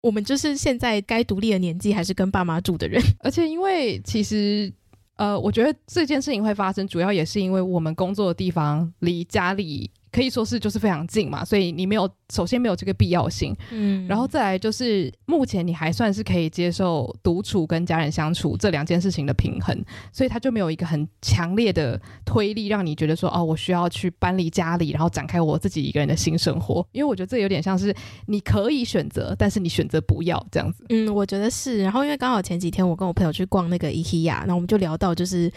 [0.00, 3.02] 我们就是现在该独立的年纪，还是跟爸妈住的人。
[3.20, 4.72] 而且，因为其实，
[5.16, 9.90] 呃，我觉得这件事情会发生，主要也是因为我们工作的地方离家里。
[10.12, 19.76] 可以说是就是非常近嘛，所以你没有首先没有这个必要性，嗯，然后再来就是目前你还算是可以接受独处跟家人相处这两件事情的平衡，
[20.12, 27.94] 所以他就没有一个很强烈的推力让你觉得说哦，我需要去搬离家里，然后展开我自己一个人的新生活，因为我觉得这有点像是
[28.26, 30.84] 你可以选择，但是你选择不要这样子。
[30.88, 31.82] 嗯，我觉得是。
[31.82, 35.50] 然后因为刚好前几天我跟我朋友去逛那个 IKEA，那我们就聊到就是。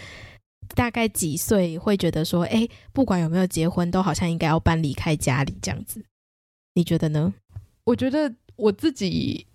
[0.69, 6.03] 大概几岁会觉得说，哎，不管有没有结婚，都好像应该要搬离开家里这样子？
[6.73, 7.33] 你觉得呢？
[7.83, 9.45] 我觉得我自己。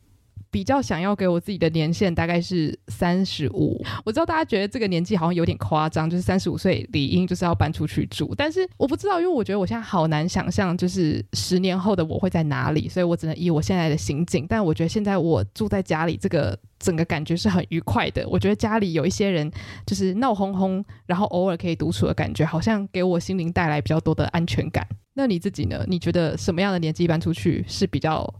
[0.50, 14.46] 比较想要给我自己的年限大概是三十五，我知道大家觉得这个年纪好像有点夸张，就是三十五岁理应就是要搬出去住，但是我不知道，因为我觉得我现在好难想象，就是十年后的我会在哪里，所以我只能以我现在的心境。
[14.48, 18.26] 但我觉得现在我住在家里，这个整个感觉是很愉快的。
[18.28, 19.50] 我觉得家里有一些人
[19.86, 24.86] 就是闹哄哄，然后偶尔可以独处的感觉，好像给我心灵带来比较多的安全感。
[25.14, 25.84] 那你自己呢？
[25.86, 28.32] 你觉得什么样的年纪搬出去是比较？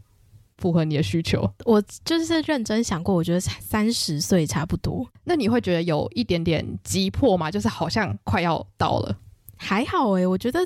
[0.59, 5.09] 符合你的需求，我就是认真想过，我觉得才三十岁差不多。
[5.23, 7.49] 那你会觉得有一点点急迫吗？
[7.49, 9.17] 就是好像快要到了。
[9.57, 10.59] 还好诶、欸，我觉得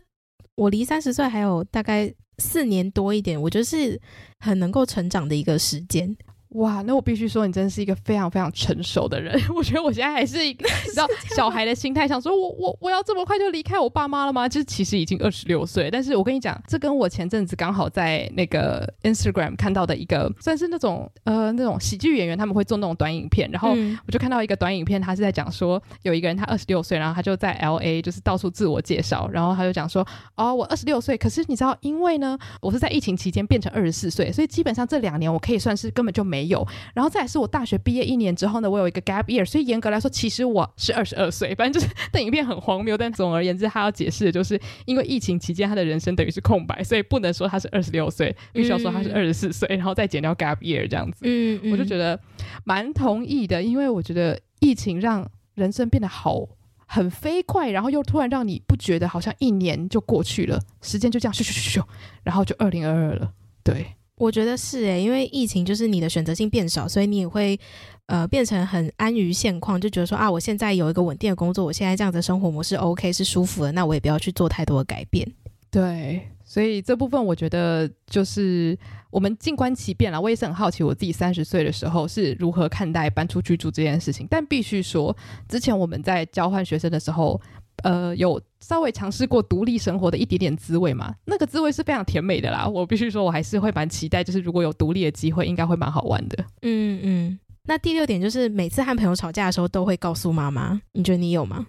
[0.55, 3.99] 我离三十岁还有大概四年多一点，我觉得是
[4.39, 6.15] 很能够成长的一个时间。
[6.53, 9.39] 哇，那我必须说，你真是一个非常非常成熟的人。
[9.55, 14.47] 我觉得我现在还是一个 你知道小孩的心态，想说我我我要这么快就离开我爸妈了吗？
[14.47, 23.71] 就是其实已经二十六岁，但是我跟你讲，这跟我前阵子刚好在那个 Instagram 看到的一个，算是那种呃那种喜剧演员，他们会做那种短影片，然后
[24.05, 36.42] 我就看到一个短影片，他是在讲说有一个人他二十六岁，然后他就在 LA 就是到处自我介绍，然后他就讲说哦我二十六岁，可是你知道因为呢我是在疫情期间变成二十四岁，所以基本上这两年我可以算是根本就没。
[36.45, 41.53] 有，然后再来是我大学毕业一年之后呢，我有一个 gap year，所以严格来说，其实我是二十二岁。
[41.55, 51.19] 反正就是这影片很荒谬，但总而言之，他要解释的就是，因为疫情期间他的人生等于是空白，所以不能说他是二十六岁，必须要说他是二十四岁，然后再减掉 gap year 这样子。
[51.23, 52.19] 嗯，嗯，我就觉得
[52.63, 56.47] 蛮同意的，因为我觉得疫情让人生变得好
[56.85, 61.83] 很飞快，然后又突然让你不觉得好像一年就过去了，时间就这样咻咻咻咻，
[62.23, 63.31] 然后就二零二二了，
[63.63, 63.95] 对。
[64.23, 67.59] 我觉得是诶、因为疫情就是你的选择性变少，所以你也会
[68.05, 75.29] 呃变成很安于现况，就觉得说啊，我现在有一个稳定的工作，我现在这样子的生活模式 OK 是舒服的，那我也不要去做太多的改变。
[75.69, 78.77] 对，所以这部分我觉得就是
[79.09, 80.21] 我们静观其变了。
[80.21, 84.25] 我也是很好奇，我自己三十岁的时候是如何看待搬出去住这件事情。
[84.29, 85.13] 但必须说，
[85.49, 87.41] 之前我们在交换学生的时候。
[87.83, 91.13] 呃，有稍微尝试过独立生活的一点点滋味嘛？
[91.25, 92.67] 那个滋味是非常甜美的啦。
[92.67, 96.45] 我必须说，我还是会蛮期待，就是如果有独立的机会，应该会蛮好玩的。
[96.61, 97.39] 嗯嗯。
[97.65, 100.79] 那第六点就是，每次和朋友吵架的时候，都会告诉妈妈。
[100.91, 101.65] 你觉得你有吗？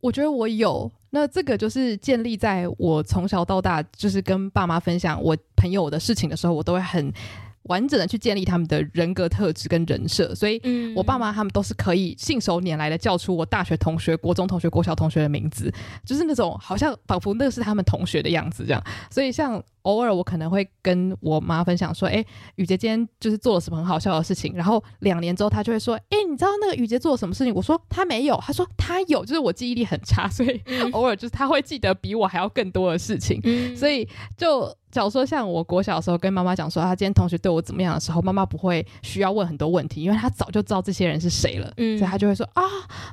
[0.00, 0.90] 我觉得我有。
[1.10, 7.12] 那这个就是建立在我从小到大，就是跟爸妈分享我朋友的事情的时候，我都会很。
[7.68, 10.60] 完整的去建立他们的人格特质跟人设，所以
[10.94, 15.72] 我爸妈他们都是可以信手拈来的叫出我大学同学、国中同学、国小同学的名字，
[16.04, 18.82] 就是那种好像仿佛那是他们同学的样子这样。
[19.10, 30.60] 所以像偶尔我可能会跟我妈分享说：“哎、欸，雨洁今天就是做了什么很好笑的事情。”然后两年之后，她就会说：“哎、欸，你知道那个雨洁做了什么事情？”我说：“她没有。”她说：“她有。”就是我记忆力很差，所以
[30.92, 33.40] 偶尔就是她会记得比我还要更多的事情，
[33.76, 34.74] 所以就。
[34.88, 42.62] 假如说像我国小的时候跟妈妈讲说，他今天同学对我怎么样的时候，妈妈不会需要问很多问题，因为她早就知道这些人是谁了，嗯，所以她就会说啊，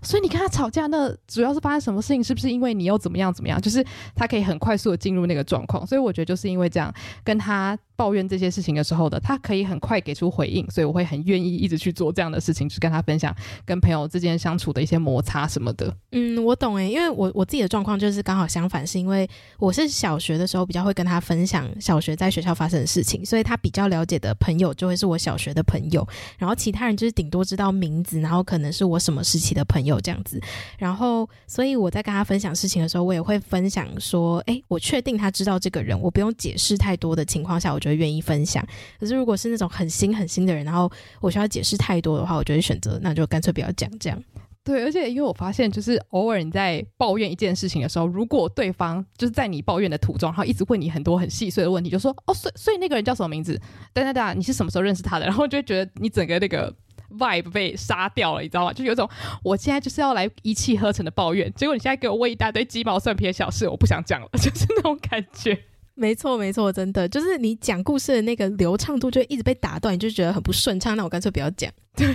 [0.02, 2.24] 所以你跟他吵架，那主要是发生什么事情？
[2.24, 3.60] 是不是因为你又怎么样怎么样？
[3.60, 7.78] 就是她可以很快速的进入那个状况，所以我觉得就是因为会这样跟他。
[8.04, 13.34] 抱怨这些事情的时候的，他可以很快给出回应，所以我会很愿意一直去做这样的事情，去跟他分享
[13.66, 15.96] 跟朋友之间相处的一些摩擦什么的。
[16.12, 19.26] 嗯，我懂诶，因为我我自己的状况就是刚好相反，是因为
[19.58, 26.06] 我是小学的时候比较会跟他分享小学在学校发生的事情，所以他比较了解的朋友就会是我小学的朋友，
[26.38, 30.42] 然后其他人就是顶多知道名字，然后可能是我什么时期的朋友这样子。
[30.78, 38.66] 然后，所以我在跟他分享事情的时候，我也会分享说，诶，我确定他知道这个人，我不用解释太多的情况下，我就会愿意分享。
[39.00, 44.22] 可是如果是那种很新很新的人，然后我需要解释太多的话，我就会选择那就干脆不要讲这样。
[44.66, 53.60] 对，而且因为我发现，就是偶尔你在抱怨一件事情的时候，如果对方就是在你抱怨的途中，然后一直问你很多很细碎的问题，就说哦，所以所以那个人叫什么名字？
[53.92, 55.26] 等等等，你是什么时候认识他的？
[55.26, 56.74] 然后就会觉得你整个那个
[57.20, 58.72] vibe 被杀掉了，你知道吗？
[58.72, 59.10] 就有种
[59.44, 65.60] 我现在就是要来一气呵成的抱怨，结果你现在给我问一大堆鸡毛蒜皮的小事，我不想讲了， 就是那种感觉。
[65.96, 70.98] 没错，没错，真的就是你讲故事的那个流畅度就一直被打断，你就觉得很不顺畅。
[70.98, 71.72] 那我干脆不要讲。
[71.96, 72.12] 对，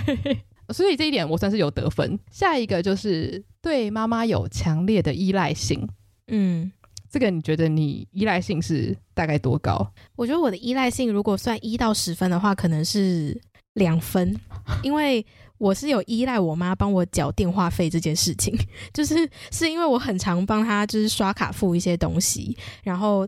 [0.73, 2.19] 所以这一点我算是有得分。
[2.29, 5.87] 下一个就是对妈妈有强烈的依赖性。
[6.27, 6.69] 嗯，
[7.09, 9.89] 这个你觉得你依赖性是大概多高？
[10.17, 13.39] 我觉得我的依赖性如果算一到十分的话，可能是
[13.75, 14.37] 两分，
[14.83, 15.25] 因为
[15.57, 18.53] 我是有依赖我妈帮我缴电话费这件事情，
[18.93, 19.15] 就是
[19.51, 23.25] 是因为我很常帮她就是刷卡付一些东西，然后。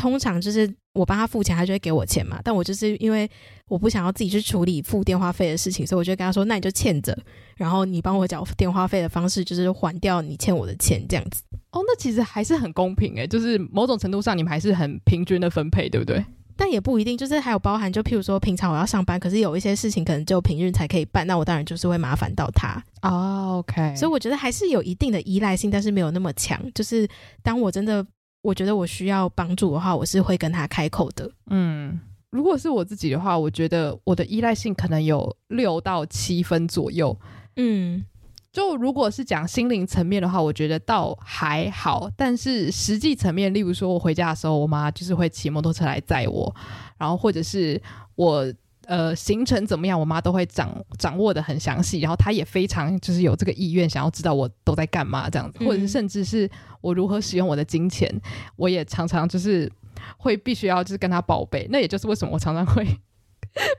[0.00, 2.40] 通常就是我帮他付钱，他就会给我钱嘛。
[2.42, 3.28] 但我就是因为
[3.68, 7.14] 我不想要自己去处理付电话费的事情，所以我就跟他说：“那你就欠着，
[7.54, 16.24] 然后你帮我缴电话费的方式就是还掉你欠我的钱，这样子。”哦，那其实还是很公平诶，就是某种程度上你们还是很平均的分配，对不对？
[16.56, 22.82] 但也不一定，就是还有包含，就譬如说平常我要上班，可是有一些事情可能就平日才可以办，那我当然就是会麻烦到他。
[23.02, 23.94] 哦，OK。
[23.94, 26.58] 所以我觉得还是有一定的依赖性，但是没有那么强。
[26.74, 27.06] 就是
[27.42, 28.06] 当我真的。
[28.42, 31.30] 我觉得我需要帮助的话，我是会跟他开口的。
[31.48, 32.00] 嗯，
[32.30, 37.16] 如果是我自己的话，我觉得我的依赖性可能有六到七分左右。
[37.56, 38.04] 嗯，
[38.52, 42.10] 就如果是讲心灵层面的话，我觉得倒还好。
[42.16, 46.54] 但是实际层面，例如说我回家的时候，我妈就是会骑摩托车来载我，
[46.98, 47.80] 然后或者是
[48.14, 48.52] 我。
[48.86, 49.98] 呃，行程怎么样？
[49.98, 58.12] 我妈都会掌掌握的很详细，然后她也非常就是有这个意愿，想要知道我都在干嘛这样子，或者是甚至是我如何使用我的金钱，
[58.56, 59.70] 我也常常就是
[60.16, 61.68] 会必须要就是跟她报备。
[61.70, 62.86] 那也就是为什么我常常会。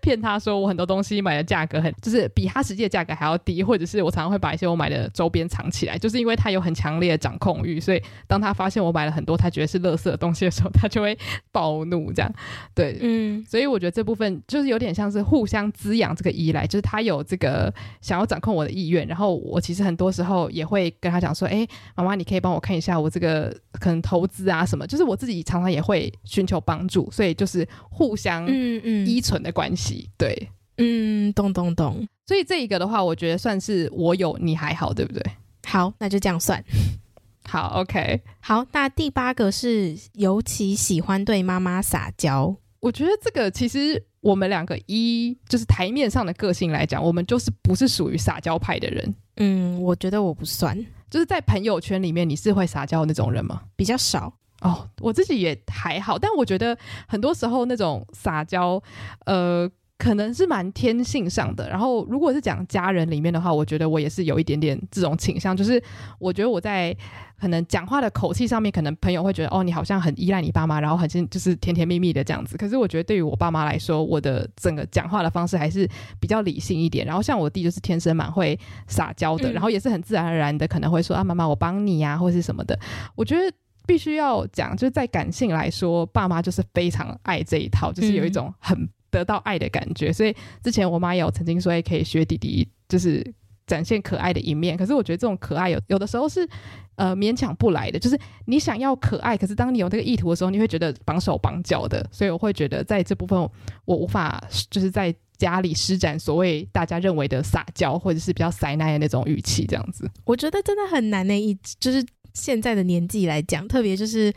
[0.01, 11.17] 骗他说我很多东西买的价格很，就是比他实际的价格还要低，或者是我常常会把一些我买的周边藏起来，就是因为他有很强烈的掌控欲，所以当他发现我买了很多他觉得是垃圾的东西的时候，他就会
[11.51, 12.31] 暴怒这样。
[12.75, 29.60] 对，嗯，所以我觉得这部分就是有点像是互相滋养这个依赖，就是他有这个想要掌控我的意愿，然后我其实很多时候也会跟他讲说，哎，妈妈，你可以帮我看一下我这个可能投资啊什么，就是我自己常常也会寻求帮助，所以就是互相嗯嗯依存的关系。
[29.61, 32.07] 关系对，嗯，懂懂懂。
[32.25, 35.23] 所以这一个的话，我觉得算是我有你还好，对不对？
[35.67, 36.63] 好，那就这样算。
[37.47, 38.19] 好，OK。
[38.39, 42.55] 好，那第八个是尤其喜欢对妈妈撒娇。
[42.79, 49.15] 我觉得这个其实我们两个一就是台面上的个性来讲，我们就是不是属于撒娇派的人。
[49.37, 50.75] 嗯，我觉得我不算。
[51.11, 53.61] 就是在朋友圈里面，你是会撒娇的那种人吗？
[53.75, 54.33] 比较少。
[54.61, 58.81] 哦，我自己也还好，但我觉得很多时候那种撒娇，
[59.25, 61.67] 呃，可能是蛮天性上的。
[61.67, 65.81] 然后，如果是讲家人里面的话，我觉得我也是有一点点这种倾向，就是
[66.19, 66.95] 我觉得我在
[67.39, 72.55] 可能讲话的口气上面，可能朋友会觉得哦，你好像很依赖你爸妈，然后很就是甜甜蜜蜜的这样子。
[72.55, 77.03] 可是我觉得对于我爸妈来说，我的整个讲话的方式还是比较理性一点。
[77.03, 82.79] 然后像我弟就是天生蛮会撒娇的，嗯、然后也是很自然而然的可能会说啊，妈妈我帮你呀、啊，或是什么的。
[83.15, 83.51] 我觉得。
[83.85, 90.13] 必须要讲，就是在感性来说，爸妈就是非常爱这一套，就是有一种很得到爱的感觉。
[90.13, 93.25] 所以之前我妈也有曾经说，可以学弟弟，就是
[93.67, 94.77] 展现可爱的一面。
[94.77, 96.47] 可是我觉得这种可爱有有的时候是
[96.95, 102.07] 呃勉强不来的，就是你想要可爱，可是当你有这个意图的时候，你会觉得绑手绑脚的。
[102.11, 103.39] 所以我会觉得在这部分
[103.85, 110.07] 我无法就是在家里施展所谓大家认为的撒娇或者是比较塞奶的那种语气这样子。
[110.23, 114.33] 我觉得真的很难呢，一就是现在的年纪来讲，特别就是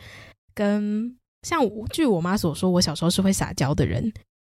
[0.53, 4.11] 跟像据我妈所说，我小时候是会撒娇的人。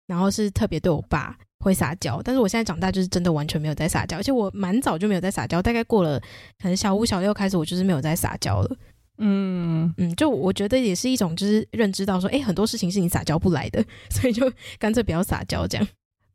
[0.08, 6.19] 然后是特别对我爸会撒娇，但是我现在长大就是真的完全没有在撒娇，而且我蛮早就没有在撒娇，大概过了
[6.60, 8.77] 可能小五小六开始，我就是没有在撒娇了。
[9.19, 15.87] 嗯嗯，就我觉得也是一种就是认知到说，哎，很多事情是你撒娇不来的，所以就干脆不要撒娇这样。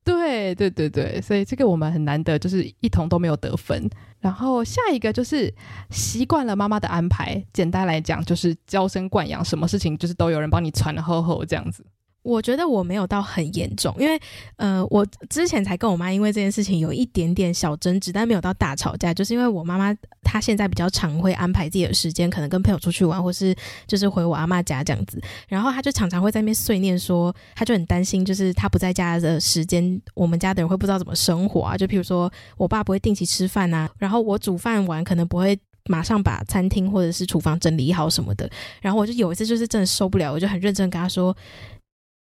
[0.07, 3.91] 对对对对，所以这个我们很难得就是一同都没有得分。
[4.21, 5.53] 然后下一个就是
[5.91, 11.85] 习惯了妈妈的安排，简单来讲就是娇生惯养，什么事情就是都有人帮你传厚厚这样子。
[12.27, 14.21] 我觉得我没有到很严重，因为
[14.57, 23.55] 呃，我之前才跟我妈因为这件事情有一点点小争执，但没有到大吵架，就是因为我妈妈她现在比较常会安排自己的时间，可能跟朋友出去玩，或是
[23.87, 35.57] 就是回我阿妈家这样子，然后她就常常会在那边碎念说，她就很担心，就是她不在家的时间，我们家的人会不知道怎么生活啊，就譬如说我爸不会定期吃饭啊，然后我煮饭完可能不会
[35.89, 38.51] 马上把餐厅或者是厨房整理好什么的，
[38.83, 41.37] 然后我就有一次就是真的受不了，我就很认真跟她说。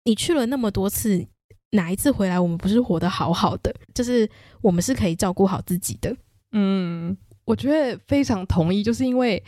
[0.03, 1.25] 你去了那么多次，
[1.71, 3.73] 哪一次回来我们不是活得好好的？
[3.93, 4.29] 就是
[4.61, 6.15] 我们是可以照顾好自己的。
[6.51, 9.43] 嗯，我觉得非常同意，就是因为。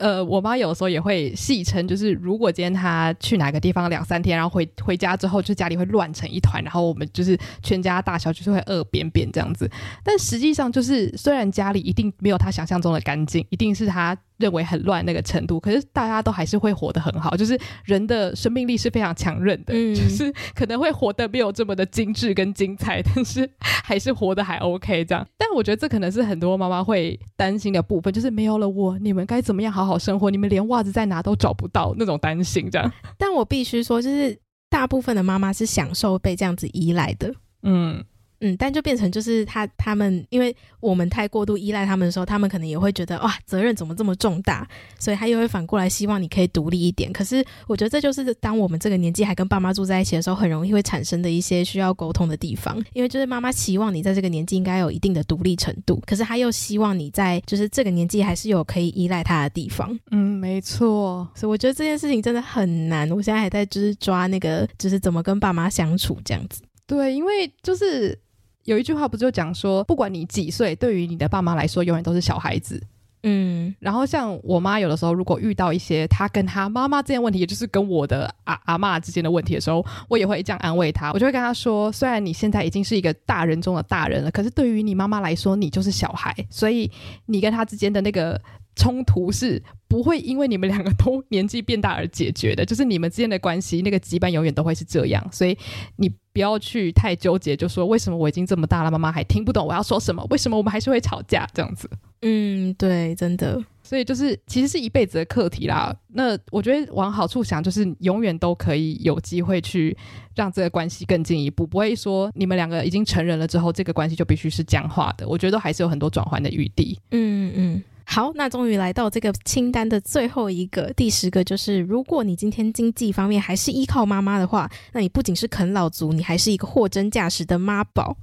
[0.00, 9.70] 呃，我妈有时候也会戏称，就是如果今天她去哪个地方两三天，然后回回家之后，就家里会乱成一团，然后我们就是全家大小就是会饿扁扁这样子。
[10.02, 17.36] 但实际上就是，虽然家里一定没有她想象中的干净，一定是她认为很乱那个程度，可是大家都还是会活得很好。
[17.36, 25.26] 就是人的生命力是非常强韧的，嗯，就是可能会活得没有这么的精致跟精彩，但是还是活得还 OK 这样。
[25.36, 29.90] 但我觉得这可能是很多妈妈会担心的部分，就是没有了我，你们该怎么样好好。
[29.90, 32.92] 好生活，你们连袜子在哪都找不到，那种担心这样。
[33.18, 34.38] 但我必须说，就是
[34.68, 37.34] 大部分的妈妈是享受被这样子依赖的，
[37.64, 38.04] 嗯。
[38.40, 44.66] 嗯，但就变成就是他他们，因为我们太过度依赖他们的时候，他们可能也会觉得哇，责任怎么这么重大，
[44.98, 47.12] 所以他又会反过来希望你可以独立一点。
[47.12, 52.82] 可是我觉得这就是当我们这个年纪还跟爸妈住在一起的时候，很容易会产生的一些需要沟通的地方。
[52.94, 59.94] 因为就是妈妈希望你在这个年纪应该有一定的独立程度，可是他又希望你在就是这个年纪还是有可以依赖他的地方。
[60.12, 61.28] 嗯，没错。
[61.34, 63.10] 所以我觉得这件事情真的很难。
[63.10, 66.62] 我现在还在就是抓那个就是怎么跟爸妈相处这样子。
[66.86, 68.18] 对，因为就是。
[68.64, 72.82] 有一句话不就讲说，不管你几岁，对于你的爸妈来说，永远都是小孩子。
[73.22, 81.12] 嗯，然后像我妈有的时候，如果遇到一些她跟她妈妈之间问题，也就是跟我的阿阿嬷之间的问题的时候，我也会这样安慰她。
[81.12, 86.90] 我就会跟她说，虽然你现在已经是一个大人中的大人了，可是对于你妈妈来说，你就是小孩，所以
[87.26, 88.40] 你跟她之间的那个。
[88.76, 95.26] 冲突是不会因为你们两个都年纪变大而解决的， 就是你们之间的关系，那个羁绊永远都会是这样。
[95.32, 95.56] 所以
[95.96, 100.24] 你不要去太纠结，就说为什么我已经这么大了，妈妈还听不懂我要说什么？
[100.30, 101.90] 为什么我们还是会吵架这样子？
[102.22, 103.62] 嗯，对，真的。
[103.82, 105.92] 所以就是其实是一辈子的课题啦。
[106.12, 109.96] 那我觉得往好处想，就是永远都可以有机会去
[110.36, 115.26] 让这个关系更进一步，不会说你们两个已经成人了之后，这个关系就必须是僵化的。
[115.26, 116.96] 我觉得都还是有很多转换的余地。
[117.10, 117.82] 嗯嗯。
[118.12, 128.16] 好，那终于来到这个清单的最后一个，第十个就是，如果你今天经济方面还是依靠妈妈的话，那你不仅是啃老族，你还是一个货真价实的妈宝。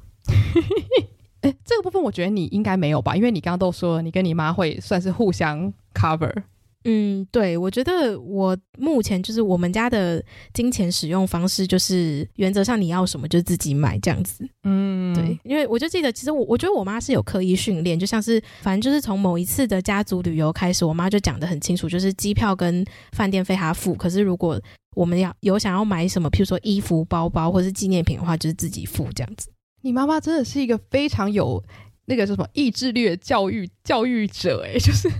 [1.39, 6.43] 哎，这个部分我觉得你应该没有吧，因为你刚刚都说了你跟你妈会算是互相 cover。
[6.83, 10.23] 嗯，对，我觉得我目前就是我们家的
[10.53, 14.47] 金钱使用方式，就是原则上你要什么就自己买这样子。
[14.63, 24.61] 嗯，对，因为我就记得，其实我我觉得我妈是有刻意训练，就像是反正就是从某一次的家族旅游开始，我妈就讲得很清楚，就是机票跟饭店费她付，可是如果
[24.95, 29.49] 我们要有想要买什么，譬如说衣服、包包或是纪念品的话，就是自己付这样子。
[29.81, 31.61] 你妈妈真的是一个非常有
[32.05, 35.11] 那个叫什么意志力的教育教育者哎，就是。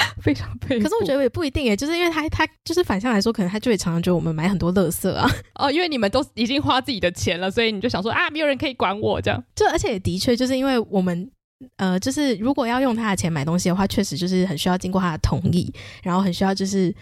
[0.22, 5.28] 非常佩服，可是我觉得也不一定耶，就是因为他他就是反向来说，可能他就会常常觉得我们买很多垃圾啊。
[5.58, 9.42] 哦，因为你们都已经花自己的钱了，所以你就想说啊，没有人可以管我这样。
[9.54, 11.30] 就而且也的确就是因为我们
[11.76, 15.72] 呃，就是如果要用他的钱买东西的话，确实就是很需要经过他的同意，
[16.02, 16.94] 然后很需要就是。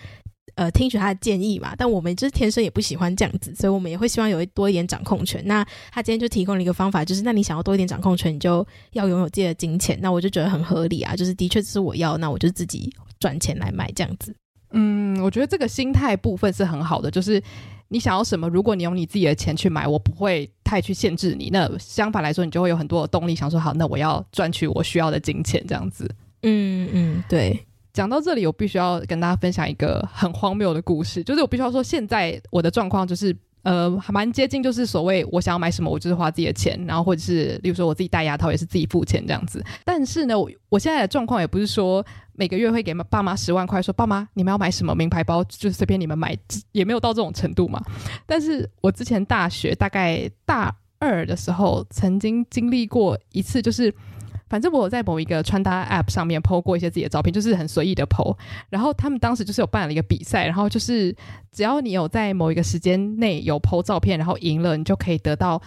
[0.56, 5.42] 呃，听取他的建议嘛，但我们就是天生也不喜欢这样子，所以我们也会希望有一多一点掌控权。
[5.44, 9.98] 那他今天就提供了一个方法，就是那你想要多一点掌控权，你就要拥有自己的金钱。
[10.00, 12.90] 那我就觉得很合理啊，就是的确这是我要，那我就自己
[13.20, 14.34] 赚钱来买这样子。
[14.70, 17.42] 嗯，我觉得这个心态部分是很好的，就是
[17.88, 21.50] 你想要什么，如果你用你自己的钱去买，我不会太去限制你。
[21.52, 26.10] 那相反来说，你就会有很多的动力，想说好，那我要赚取我需要的金钱，这样子。
[26.44, 27.65] 嗯嗯，对。
[27.96, 33.34] 讲到这里，我必须要跟大家分享一个很荒谬的故事，就是我必须要说，现在我的状况就是。
[33.62, 39.60] 呃，还蛮接近，就是所谓我想要买什么，我就是花自己的钱，然后或者是，例如说我自己戴牙套也是自己付钱这样子。
[39.84, 46.38] 但是呢，我我现在的状况也不是说每个月会给爸妈十万块，说爸妈你们要买什么名牌包就随便你们买，
[46.70, 47.82] 也没有到这种程度嘛。
[48.24, 53.92] 但是我之前大学大概大二的时候，曾经经历过一次，就是。
[54.48, 58.36] 反正我有在某一个穿搭 App 上面 po 过一些自己的照片，就是很随意的 po。
[58.70, 61.14] 然后他们当时就是有办了一个比赛，然后就是
[61.50, 65.60] 只要你有在某一个时间内有 po 照片，然后赢了，你就可以得到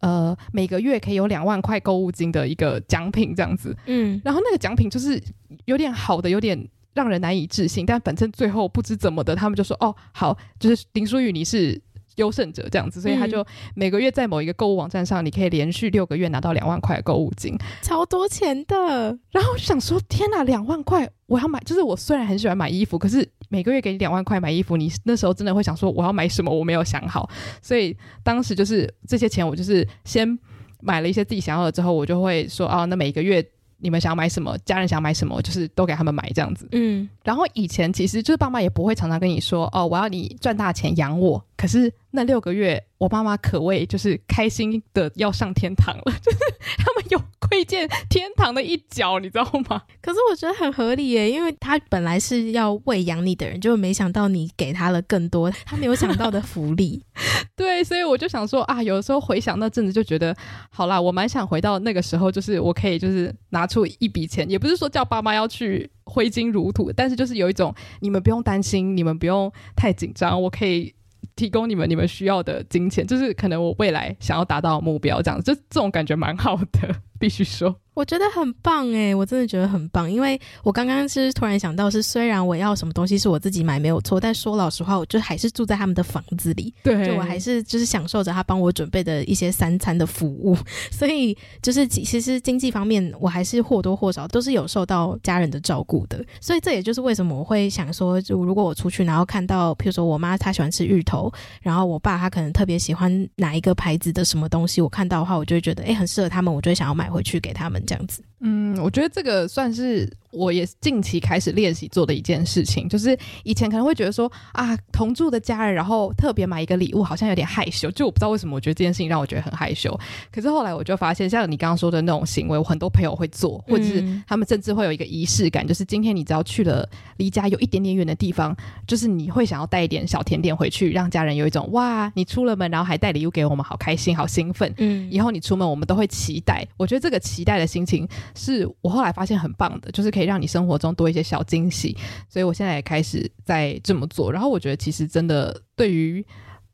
[0.00, 3.76] 呃每个月可以有两万块购物金的一个奖品这样子。
[3.86, 5.22] 嗯，然后那个奖品就是
[5.64, 7.86] 有点好的，有点让人难以置信。
[7.86, 11.80] 但反正最后不知怎么的，他们就说哦好，就是林书宇你是。
[12.16, 13.44] 优胜者这样子，所以他就
[13.74, 19.18] 每个月在某一个购物网站上，你可以连续六个月拿到两万块的购物金，超多钱的。
[19.30, 21.58] 然后我就想说，天哪，两万块，我要买。
[21.60, 26.50] 就是我虽然很喜欢买衣服，可是每个月给你两万块买衣服，你那时候真的会想说，我要买什么？
[26.50, 27.28] 我没有想好。
[27.60, 30.38] 所以当时就是这些钱，我就是先
[30.80, 33.44] 买了一些自己想要的，之后我就会说，哦，那每个月。
[33.78, 34.56] 你们想要买什么？
[34.64, 35.42] 家人想要买什么？
[35.42, 36.66] 就是都给他们买这样子。
[36.72, 41.44] 嗯，然后以前其实就是爸妈也不会常常跟你说哦，我要你赚大钱养我。
[41.56, 46.38] 可是那六个月，我爸妈可谓就是开心的要上天堂了， 就是
[46.78, 49.82] 他们有窥见天堂的一角，你知道吗？
[50.02, 57.02] 可是我觉得很合理耶，因为他本来是要喂养你的人，就没想到你给他了更多他没有想到的福利。
[57.56, 60.36] 对，所以我就想说啊，有的时候回想那阵子，就觉得
[60.70, 70.92] 好啦，我蛮想回到那个时候，就是我可以就是拿出一笔钱，也不是说叫爸妈要去挥金如土，但是就是有一种你们不用担心，你们不用太紧张，我可以
[71.36, 77.80] 提供你们你们需要的金钱，就是可能我未来想要达到目标这样子，就这种感觉蛮好的， 必须说。
[77.94, 90.56] 我觉得很棒诶，我真的觉得很棒，因为我刚刚是突然想到，是虽然我要什么东西是我自己买没有错，但说老实话，我就还是住在他们的房子里，对，就我还是就是享受着他帮我准备的一些三餐的服务，
[90.90, 101.32] 所以就是其实经济方面，我还是或多或少都是有受到家人的照顾的，所以这也就是为什么我会想说，就如果我出去然后看到，譬如说我妈她喜欢吃芋头，
[101.62, 107.83] 然后我爸他可能特别喜欢哪一个牌子的什么东西，我看到的话，我就会觉得诶，很适合他们，我就会想要买回去给他们。
[107.86, 110.08] 这样子，嗯，我觉得这个算是。
[110.36, 117.88] 我也近期开始练习做的一件事情，就是以前可能会觉得说啊，同住的家人，然后特别买一个礼物，好像有点害羞。
[117.92, 119.96] 就我不知道为什么，我觉得这件事情让我觉得很害羞。
[120.32, 126.84] 可是后来我就发现，像你刚刚说的那种行为，我很多朋友会做，或者是他们甚至会有一个仪式感，就是今天你只要去了
[127.18, 128.52] 离家有一点点远的地方，
[128.88, 134.74] 就是你会想要带一点小甜点回去，让家人有一种哇，你出了门，然后还带礼物给我们，好开心，好兴奋。
[134.78, 136.66] 嗯，以后你出门，我们都会期待。
[136.76, 140.24] 我觉得这个期待的心情，是我后来发现很棒的，就是可以。
[140.24, 141.94] 让你生活中多一些小惊喜，
[142.30, 144.32] 所以我现在也开始在这么做。
[144.32, 146.24] 然后我觉得，其实真的对于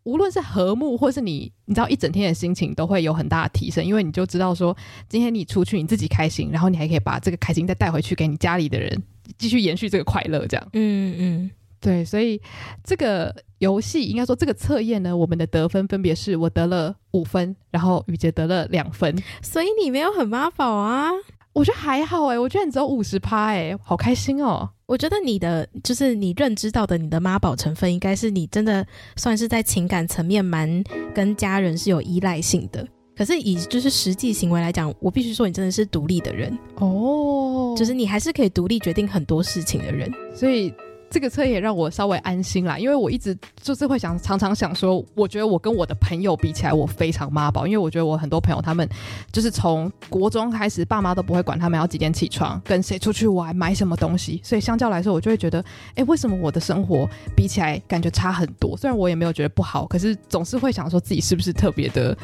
[0.05, 3.85] 无论是和睦，或是你，你知道一整天的心情，都会有很大的提升。
[3.85, 4.77] 因为你就知道说，
[5.09, 9.03] 今天你出去你自己开心，然后你还可以把这个开心再带回去给你家里的人，
[9.37, 10.47] 继续延续这个快乐。
[10.47, 11.51] 这样，嗯嗯，
[11.81, 12.05] 对。
[12.05, 12.41] 所以
[12.85, 19.21] 这个游戏应该说这个测验呢，我们的得分分别是我得了五分，然后雨洁得了两分。
[19.43, 21.11] 所以你没有很妈宝啊。
[21.53, 24.69] 我觉得还好哎，我觉得你只有五十趴哎，好开心哦！
[24.87, 28.87] 我觉得你的就是你认知到的你的妈宝成分，应该是你真的
[29.17, 30.83] 算是在情感层面蛮
[31.15, 32.87] 跟家人是有依赖性的。
[33.17, 40.73] 可是以就是实际行为来讲，我必须说你真的是独立的人哦，就是你还是可以独立决定很多事情的人，所以。
[41.11, 48.89] 这个车也让我稍微安心啦，因为我一直就是会想，常常想说，我觉得我跟我的朋友比起来，我非常妈宝，因为我觉得我很多朋友他们
[49.33, 55.65] 就是从国中开始，爸妈都不会管他们要几点起床，跟谁出去玩，买什么东西，所以相较来说，我就会觉得，
[55.97, 58.77] 哎，为什么我的生活比起来感觉差很多？
[58.77, 62.17] 虽然我也没有觉得不好，可是总是会想说自己是不是特别的。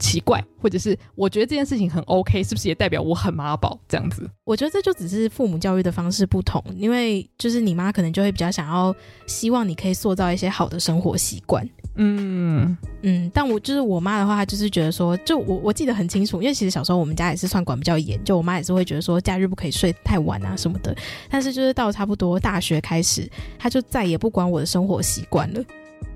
[0.00, 4.28] 奇怪，或者是我觉得这件事情很 OK，是不是也代表我很妈宝这样子？
[4.44, 8.92] 我觉得这就只是父母教育的方式不同，因为就是你妈可能就会比较想要
[9.26, 11.68] 希望你可以塑造一些好的生活习惯。
[11.96, 20.96] 嗯嗯，但我就是我妈的话，她就是觉得说，就我我记得很清楚，因为其实小时候我们家也是算管比较严，就我妈也是会觉得说假日不可以睡太晚啊什么的。
[21.28, 23.28] 但是就是到差不多大学开始，
[23.58, 25.62] 她就再也不管我的生活习惯了。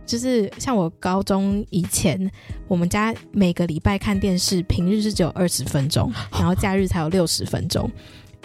[0.07, 2.30] 就是像我高中以前，
[2.68, 7.90] 我们家每个礼拜看电视，平日是只有二十分钟，然后假日才有六十分钟。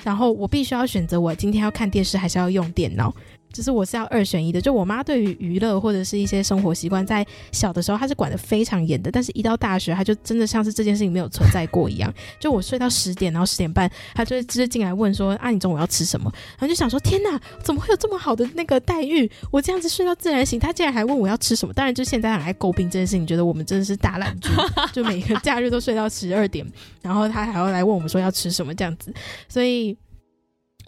[0.03, 3.13] 然后我必须要选择，我今天要看电视还是要用电脑。
[3.51, 4.59] 就是我是要二选一的。
[4.61, 12.13] 就我妈对于娱乐或者是一些生活习惯，在小的时候她是管得非常严的，但是一到大学，她就真的像是这件事情没有存在过一样。
[12.39, 19.29] 就我睡到十点，然后十点半，她就会直接进来问说：“啊，你中午要吃什么？”然后就想说：“天哪，怎么会有这么好的那个待遇？
[19.51, 21.73] 我这样子睡到自然醒，她竟然还问我要吃什么？
[21.73, 24.49] 当然，就现在很爱诟病这件事情，觉得我们真的是大懒猪，
[24.93, 26.65] 就每个假日都睡到十二点，
[27.01, 29.13] 然后她还要来问我们说要吃什么这样子，
[29.47, 29.97] 所以。”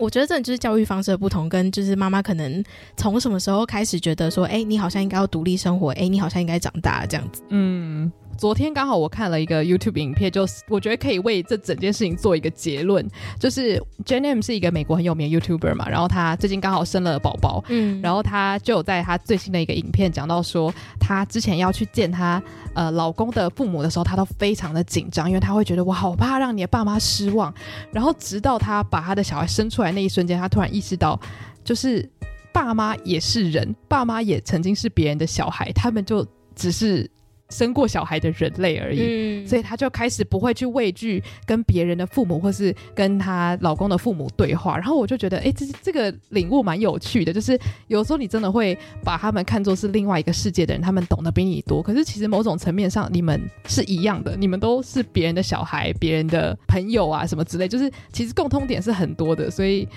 [0.01, 2.63] 我觉得这就是教育方式的不同，跟就是妈妈可能
[2.97, 8.11] 从什么时候开始觉得说，哎，你好像应该要独立生活，哎，你好像应该长大这样子，嗯。
[8.41, 13.07] 昨天刚好我看了一个 YouTube 影片，就是我觉得可以为这整件事情做一个结论，
[13.39, 22.41] 就是 Jen M 是一个美国很有名的 YouTuber 嘛，然后她最近刚好生了宝宝，嗯，然后她就有在她最新的一个影片讲到说，她之前要去见她
[22.73, 27.53] 呃老公的父母的时候，她都非常的紧张，因为她会觉得我好怕让你的爸妈失望，
[27.91, 31.19] 然后直到她把她的小孩生出来那一瞬间，她突然意识到，
[31.63, 32.09] 就是
[32.51, 36.25] 爸妈也是人，爸妈也曾经是别人的小孩，他们就
[36.55, 37.07] 只是。
[37.51, 39.01] 生过小孩的人类而已，
[39.43, 44.77] 嗯，所以她就开始不会去畏惧跟别人的父母或是跟她老公的父母对话。
[44.77, 47.31] 然后我就觉得，哎，这这个领悟蛮有趣的。
[47.31, 51.83] 就是有时候你真的会把他们看作是另外一个世界的人，他们懂得比你多。
[51.83, 57.67] 可是其实某种层面上，你们是一样的，你们都是别人的小孩、别人的朋友啊，什么之类。
[57.67, 59.51] 就是其实共通点是很多的。
[59.51, 59.87] 所以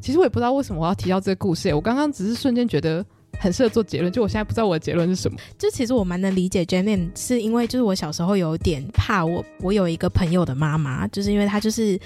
[0.00, 1.72] 其实我也不知道为什么我要提到这个故事。
[1.72, 3.04] 我刚刚只是瞬间觉得。
[3.38, 5.38] 很适合做结论，就我现在不知道我的结论是什么。
[5.56, 11.98] 就其实我蛮能理解 Jenny，是因为就是我小时候有点怕我，我有一个朋友的妈妈，就是因为她就是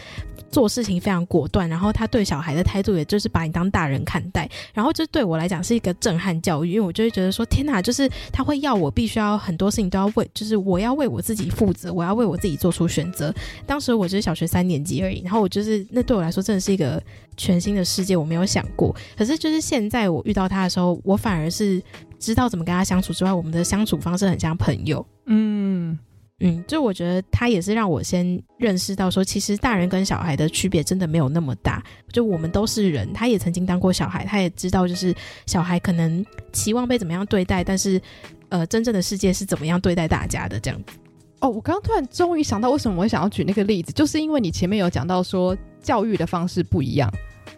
[0.51, 13.35] 做事情非常果断，然后她对小孩的态度也就是把你当大人看待，然后就对我来讲是一个震撼教育，因为我就会觉得说天哪，就是她会要我必须要很多事情都要为，就是我要为我自己负责，我要为我自己做出选择。
[13.67, 17.03] 当时我就是小学三年级而已，然后我就是那对我来说真的是一个
[17.39, 18.95] 全新的世界，我没有想过。
[19.17, 21.19] 可是就是现在我遇到他的时候，我。
[21.23, 21.81] 反而是
[22.19, 25.07] 知道怎么跟他相处之外，我们的相处方式很像朋友。
[25.27, 25.97] 嗯
[26.41, 31.81] 嗯，就我觉得他也是让我先认识到说，其实大人跟小孩的区别真的没有那么大。
[32.11, 35.15] 就我们都是人，他也曾经当过小孩，他也知道就是
[35.47, 38.03] 小孩可能期望被怎么样对待，但是
[38.49, 40.99] 呃，真正的世界是怎么样对待大家的这样子。
[41.39, 47.09] 哦，我刚刚突然终于想到，为什么我想要举那个例子，就是因为你前面有讲到说教育的方式不一样。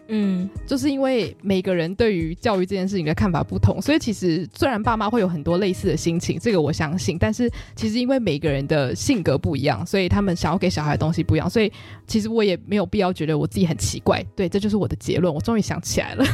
[0.07, 11.71] 嗯，就是因为每个人对于教育这件事情的看法不同，所以其实虽然爸妈会有很多类似的心情，这个我相信，但是其实因为每个人的性格不一样，所以他们想要给小孩的东西不一样，所以
[12.05, 14.23] 其实我也没有必要觉得我自己很奇怪。
[14.35, 15.33] 对，这就是我的结论。
[15.33, 16.25] 我终于想起来了。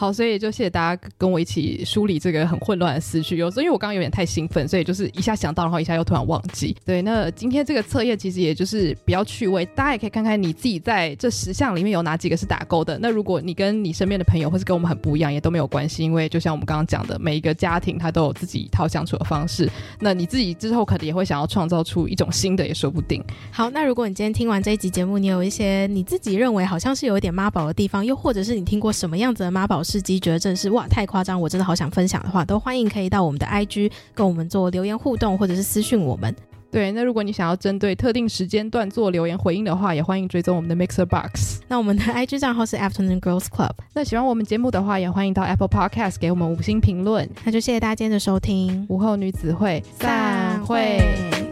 [0.00, 3.36] 好，所以就谢谢大家跟我一起梳理这个很混乱的思绪。
[3.36, 6.74] 有时候因为我刚刚有点太兴奋，所以就是一下想到，然后一下又突然忘记。
[6.86, 12.98] 对，那今天这个测验其实也就是比较趣味，大家也可以看看你自己在这十项里面有哪几个是打勾的。
[12.98, 19.70] 那如果你跟你身边的朋友或是跟我们很不一样，也都没有关系，因为就像我们刚刚讲的，每一个家庭他都有自己一套相处的方式。
[19.98, 23.22] 那你自己之后可能也会想要创造出一种新的，也说不定。
[23.52, 30.70] 好，那如果你今天听完这一集节目，你有一些你自己认为好像是有一点妈宝的地方，又或者是你听过什么样子的妈宝事迹，觉得这是。
[30.70, 31.40] 哇，太夸张！
[31.40, 36.34] 我真的好想分享的话，都欢迎可以到我们的 IG 跟我们做留言互动，或者是私讯我们。
[36.70, 41.60] 对，那如果你想要针对特定时间段做留言回应的话，也欢迎追踪我们的 Mixer Box。
[41.66, 43.72] 那我们的 IG 账号是 Afternoon Girls Club。
[43.92, 47.28] 那喜欢我们节目的话，也欢迎到 Apple Podcast 给我们五星评论。
[47.42, 51.49] 那就谢谢大家今天的收听，午后女子会散会。